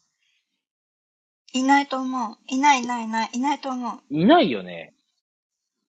[1.58, 2.38] いないと思う。
[2.48, 4.00] いないいないいない、いないと思う。
[4.10, 4.94] いないよね。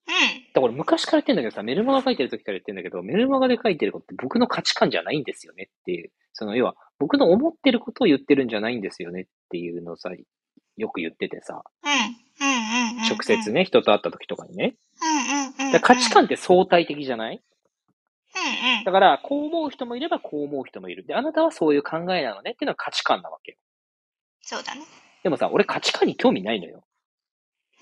[0.07, 0.13] うん。
[0.13, 0.21] だか
[0.55, 6.11] ら俺昔から言ってんだけどさ、メルマガ書いてる時から言ってんだけど、メルマガで書いてることって僕の価値観じゃないんですよねっていう。
[6.33, 10.11] その要は、僕の思ってることを言ってるんじゃないんですよねっていうのをさ、
[10.77, 11.91] よく言っててさ、うん。
[11.91, 13.09] うんうんうん。
[13.09, 13.53] 直接。
[13.53, 14.77] ね、人と会った時とかにね。
[15.03, 15.73] うんうんうん。
[15.73, 17.43] だから価値観って相対的じゃない？
[18.37, 18.85] うんうん。
[18.85, 21.05] だから、こう思う人もいれば、こう思う人もいる。
[21.05, 23.59] で、あなたはそういう考えなのねっていうのは価値観なわけよ。
[24.43, 24.83] そうだね。
[25.29, 26.83] でもさ、俺価値観に興味ないのよ。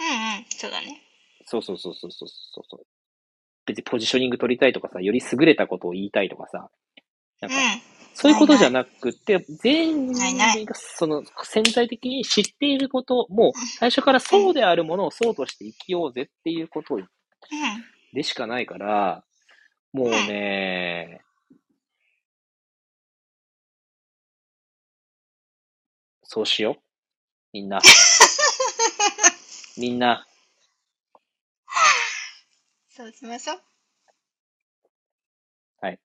[0.01, 0.45] うんうん。
[0.49, 1.01] そうだね。
[1.45, 2.87] そうそうそうそうそうそう。
[3.67, 6.69] 別にポジショニング取りたいとかさ、より優れたことを言いたいとかさ、
[7.41, 7.81] なんか、うん。
[8.15, 10.13] そういうことじゃなくて、全員
[10.67, 17.07] がその潜在的に知っていることも、最初からそうであるものをそうとして生きようぜっていうことうん。
[18.13, 19.23] でしかないから、
[19.93, 21.21] もうね、
[26.25, 26.86] そうしよう。
[27.57, 27.81] みんな。
[29.79, 30.27] みんな。
[32.91, 33.63] そうしましょう。
[35.81, 35.99] はい。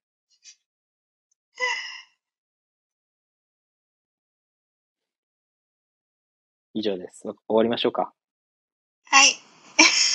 [6.74, 7.24] 以上です。
[7.24, 8.14] 終わりましょうか。
[9.08, 9.36] はい。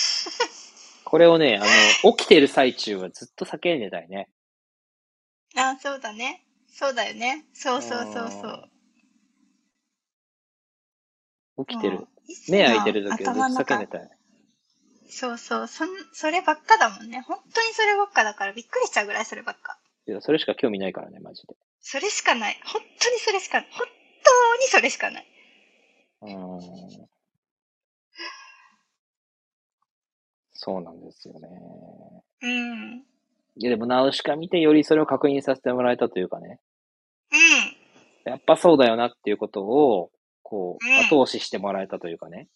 [1.04, 1.66] これをね、あ
[2.02, 4.30] の、起きてる最中はずっと叫んでたいね。
[5.54, 6.46] あ、そうだね。
[6.68, 7.44] そうだよね。
[7.52, 8.70] そうそうそうそう。
[11.58, 12.06] 起きてる
[12.48, 14.10] 目開いてる時はずっと叫んでたい。
[15.08, 15.66] そうそう。
[15.66, 17.20] そん、そればっかだもんね。
[17.20, 19.78] 本当にそればっかだからびっくりしちゃうぐらいそればっか。
[20.06, 21.54] いや、それしか興味ないからね、マジで。
[21.80, 22.60] それしかない。
[22.64, 23.68] 本当にそれしかない。
[23.72, 23.86] 本
[24.24, 25.26] 当にそれしかない。
[26.22, 27.08] うーん。
[30.52, 31.48] そうなんですよね。
[32.42, 33.04] うん。
[33.58, 36.60] いや、でも、ナウシカ見てよりそれを確認させてもらえたというかね。
[37.32, 38.30] うん。
[38.32, 40.10] やっぱそうだよなっていうことを、
[40.48, 42.46] こう後押ししてもらえたというかね。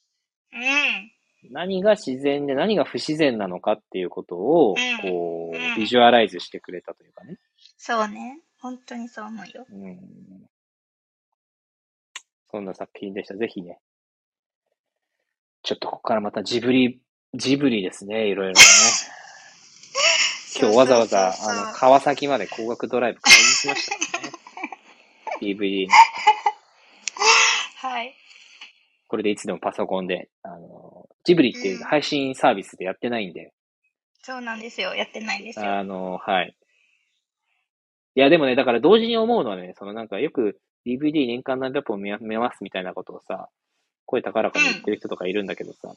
[0.52, 1.52] うん。
[1.52, 7.38] 何が自然で何が不自然なのかっていうことをうん、こうビジュアライズしてくれたというかね。
[7.76, 8.38] そうね。
[8.60, 9.66] 本当にそう思うよ。
[9.68, 9.98] うん。
[12.52, 13.34] そんな作品でした。
[13.34, 13.80] ぜひね。
[15.64, 17.00] ちょっとここからまたジブリ、
[17.34, 18.60] ジブリですね、いろいろね。
[20.60, 24.32] 今日わざわざ、あの、川崎まで高額ドライブ買いに行きましたね。
[25.42, 25.88] DVD。
[27.80, 28.14] はい。
[29.08, 33.52] これでいつでもパソコンで、あの、ジブリっていう配信サービスでやってないんで、
[34.22, 34.94] そうなんですよ。
[34.94, 35.78] やってないんですよ。
[35.78, 36.54] あの、はい。
[38.16, 43.48] いや、でもね、だから同時に思うのはね、そのなんかよく DVD 年間何百本見見ますみたいなことをさ、
[44.04, 45.94] 声高らかに言ってる人とかいるんだけどさ、うん。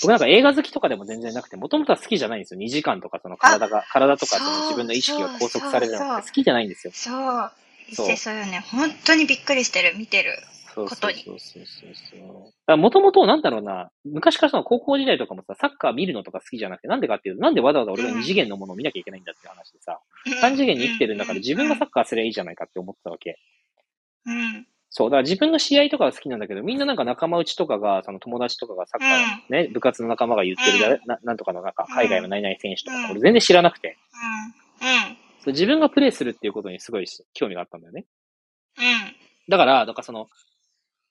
[0.00, 2.60] 僕なんか映画好きとかでも全然なくて、もともとは好きじゃないんですよ。
[2.60, 6.92] 2時間とかその体が、体とかその自分の意識が拘束されるのて好きじゃないんですよ。
[6.94, 7.52] そう。
[7.94, 8.64] そう一世そうよね。
[8.70, 9.96] 本当にびっくりしてる。
[9.96, 10.38] 見てる。
[10.74, 12.76] そうことにそうそうそうそう。
[12.76, 19.98] もともとなんだろうな、昔からその高校時代とかもさ、サッカー見るのとか好きじゃなくて、なんでかっていうと、なんでわざわざ俺が2次元のものを見なきゃいけないんだっていう話でさ、
[20.42, 23.38] 3次元に生きてるんだから自分がサッカーすればいいじゃないかって思ってたわけ。
[24.26, 24.66] うん。
[24.90, 33.98] そう、だから自分の試合とかは好きなんだけど、みんななんか仲間内とかが、その友達とかがサッカー、ね、部活の仲間が言ってるだ、ななんとかのなんか、海外の何々選手とか俺全然知らなくて、
[34.80, 34.88] うん。
[34.88, 35.29] うん。
[35.46, 38.04] 自分がプレイするっていうことにすごい興味があったんだよね。
[38.78, 38.84] うん。
[39.48, 40.20] だから、だからその、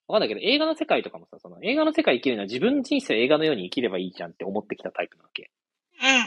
[0.07, 5.51] わかんないけど、映画の世界とかもさ、その映画の世界生きるのは自分の人生を映画のように生きればいいじゃんって思ってきたタイプなわけ。
[6.01, 6.07] うん。
[6.07, 6.15] うん。
[6.15, 6.23] うん。
[6.23, 6.25] う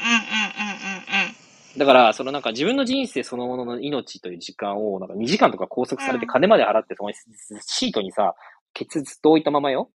[1.77, 1.79] ん。
[1.79, 7.15] だから、そのなんか自分の人生そのものの命という時間を、なんか2時間とか拘束されてうん金まで払って、そこに
[7.61, 8.35] シートにさ、
[8.75, 9.91] ケツずっと置いたままよ。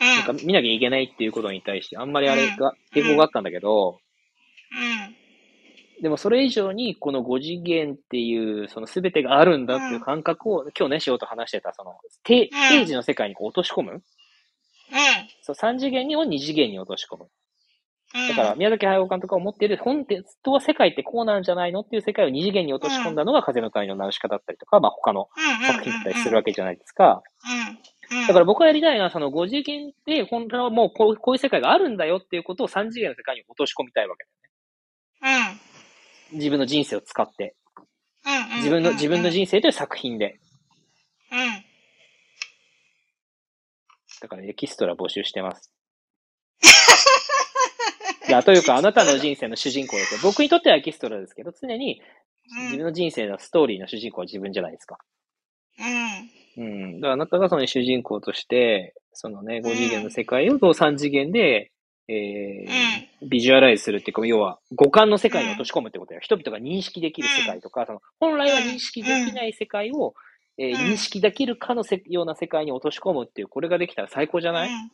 [0.00, 0.06] うん。
[0.06, 3.98] なんか見なきゃいけないっていうことに対して、あんまりあれが、抵抗があったんだけど、
[4.72, 5.23] うん。
[6.04, 14.00] でもそれ以上に、この5次元っていう、その全てがあるんだっていう感覚を、今日ね、しようと話してた、その、ステステージの世界にこう落とし込むうん。
[15.40, 17.28] そう、3次元にを2次元に落とし込む。
[18.16, 18.28] うん。
[18.28, 20.04] だから、宮崎駿監督が思っている、本
[20.42, 27.22] 当は世界ってこうなんじゃないのっていう世界を2次元に落とし込んだのが風の谷のナウシカだったりとか、まあ他のうん、作品だったりするわけじゃないですか。
[28.10, 28.18] うん。
[28.18, 28.26] うん。
[28.26, 34.24] だから僕がやりたいのは、その5次元で、本当はもうこうこういう世界があるんだよっていうことを3次元の世界に落とし込みたいわけ
[35.22, 35.60] だよね。
[35.70, 35.73] うん。
[36.34, 37.54] 自分の人生を使って。
[38.24, 38.56] うん。
[38.58, 40.38] 自分の、自分の人生という作品で。
[41.32, 41.64] うん。
[44.20, 45.70] だからエキストラ募集してます。
[48.26, 50.20] いや、というか、あなたの人生の主人公ですよ。
[50.22, 52.00] 僕にとってはエキストラですけど、常に
[52.64, 54.98] 自分の人生のストーリーの主人公は自分じゃないですか。
[56.56, 56.64] うん。
[56.64, 57.00] うん。
[57.00, 61.70] だからあなたがその主人公として、そのね、5次元の世界を3次元で
[62.08, 62.64] え
[63.22, 63.26] うん。
[63.26, 66.20] ービジュアライズするっていうか、要は五感の世界に落とし込むってことよ。
[66.20, 70.14] 人々が認識できる世界とか、その本来は認識できない世界を、
[70.58, 74.86] えーうん認識できるかのせような世界に落とし込むっていう、これができたら最高じゃない、うん。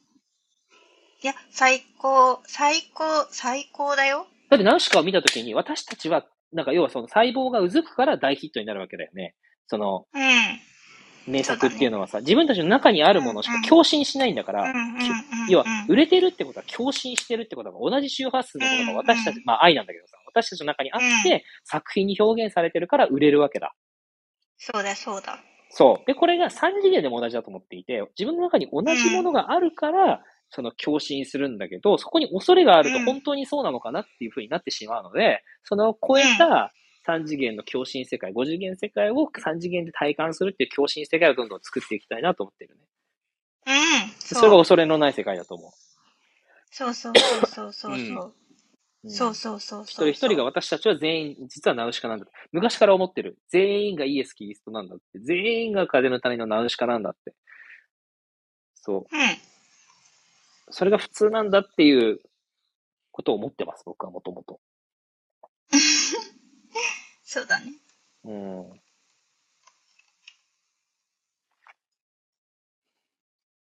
[1.22, 4.26] いや、最高、最高、最高だよ。
[4.48, 9.34] だってナウシカを見たときに、私たちは、なんか要はその細胞がうずくから大ヒットになるわけだよね。
[9.66, 10.22] そのうん。
[11.26, 14.72] 名作っていうのはさ、自分たちの中にあるものしか共振しないんだから。
[15.48, 23.74] 要は、売れてるってことは共振してるってことが同じ周波数のことが私たち、まあ愛なんだけどさ、私たちの中にあって、作品に表現されてるから売れるわけだ。
[24.58, 25.38] そうだ、そうだ。
[25.70, 26.06] そう。
[26.06, 36.72] で、これが3次元でも同じだと思っていて、自分の中に同じものがあるから、その共振するんだけど、そこに恐れがあるとうん本当にそうなのかなっていう風になってしまうので、その超えた
[37.06, 42.82] 3次元の共振世界、5次元世界を3次元で体感するっていう共振世界をどんどん作っていきたいなと思ってるね。
[43.66, 44.10] うん。
[44.18, 45.72] それが恐れのない世界だと思
[46.70, 48.24] そうそうそうそうそうそう。
[48.24, 48.40] うん
[49.08, 49.34] そうう。
[49.34, 49.82] そうそうそう。
[49.84, 52.26] 一人一人が私たちは全員、実はナウシカなんだ。
[52.52, 53.38] 昔から思ってる。
[53.48, 55.18] 全員がイエス・キリストなんだって。
[55.20, 57.34] 全員が風の谷のナウシカなんだって。
[58.74, 59.16] そう。
[59.16, 59.38] うん。
[60.70, 62.20] それが普通なんだっていう
[63.10, 64.60] ことを思ってます、僕はもともと。
[67.32, 67.74] そうだね。
[68.24, 68.80] うん。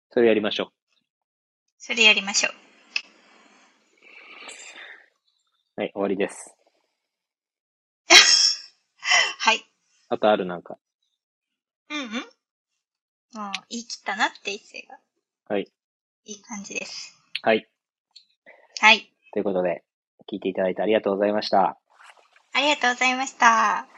[0.10, 0.74] それやりましょ
[1.78, 2.54] それやりましょう。
[5.78, 5.82] う。
[5.84, 6.54] はい、終わりです。
[9.40, 9.66] はい。
[10.10, 10.78] あとあるなんか。
[11.92, 12.12] うんうん。
[12.12, 15.00] もう言い切ったなって一世が。
[15.48, 15.72] はい。
[16.26, 17.18] いい感じです。
[17.42, 17.70] はい。
[18.82, 19.14] はい。
[19.32, 19.86] ということで、
[20.30, 21.80] 聞いていただいてありがとうございました。
[22.56, 23.95] ありがとうございました。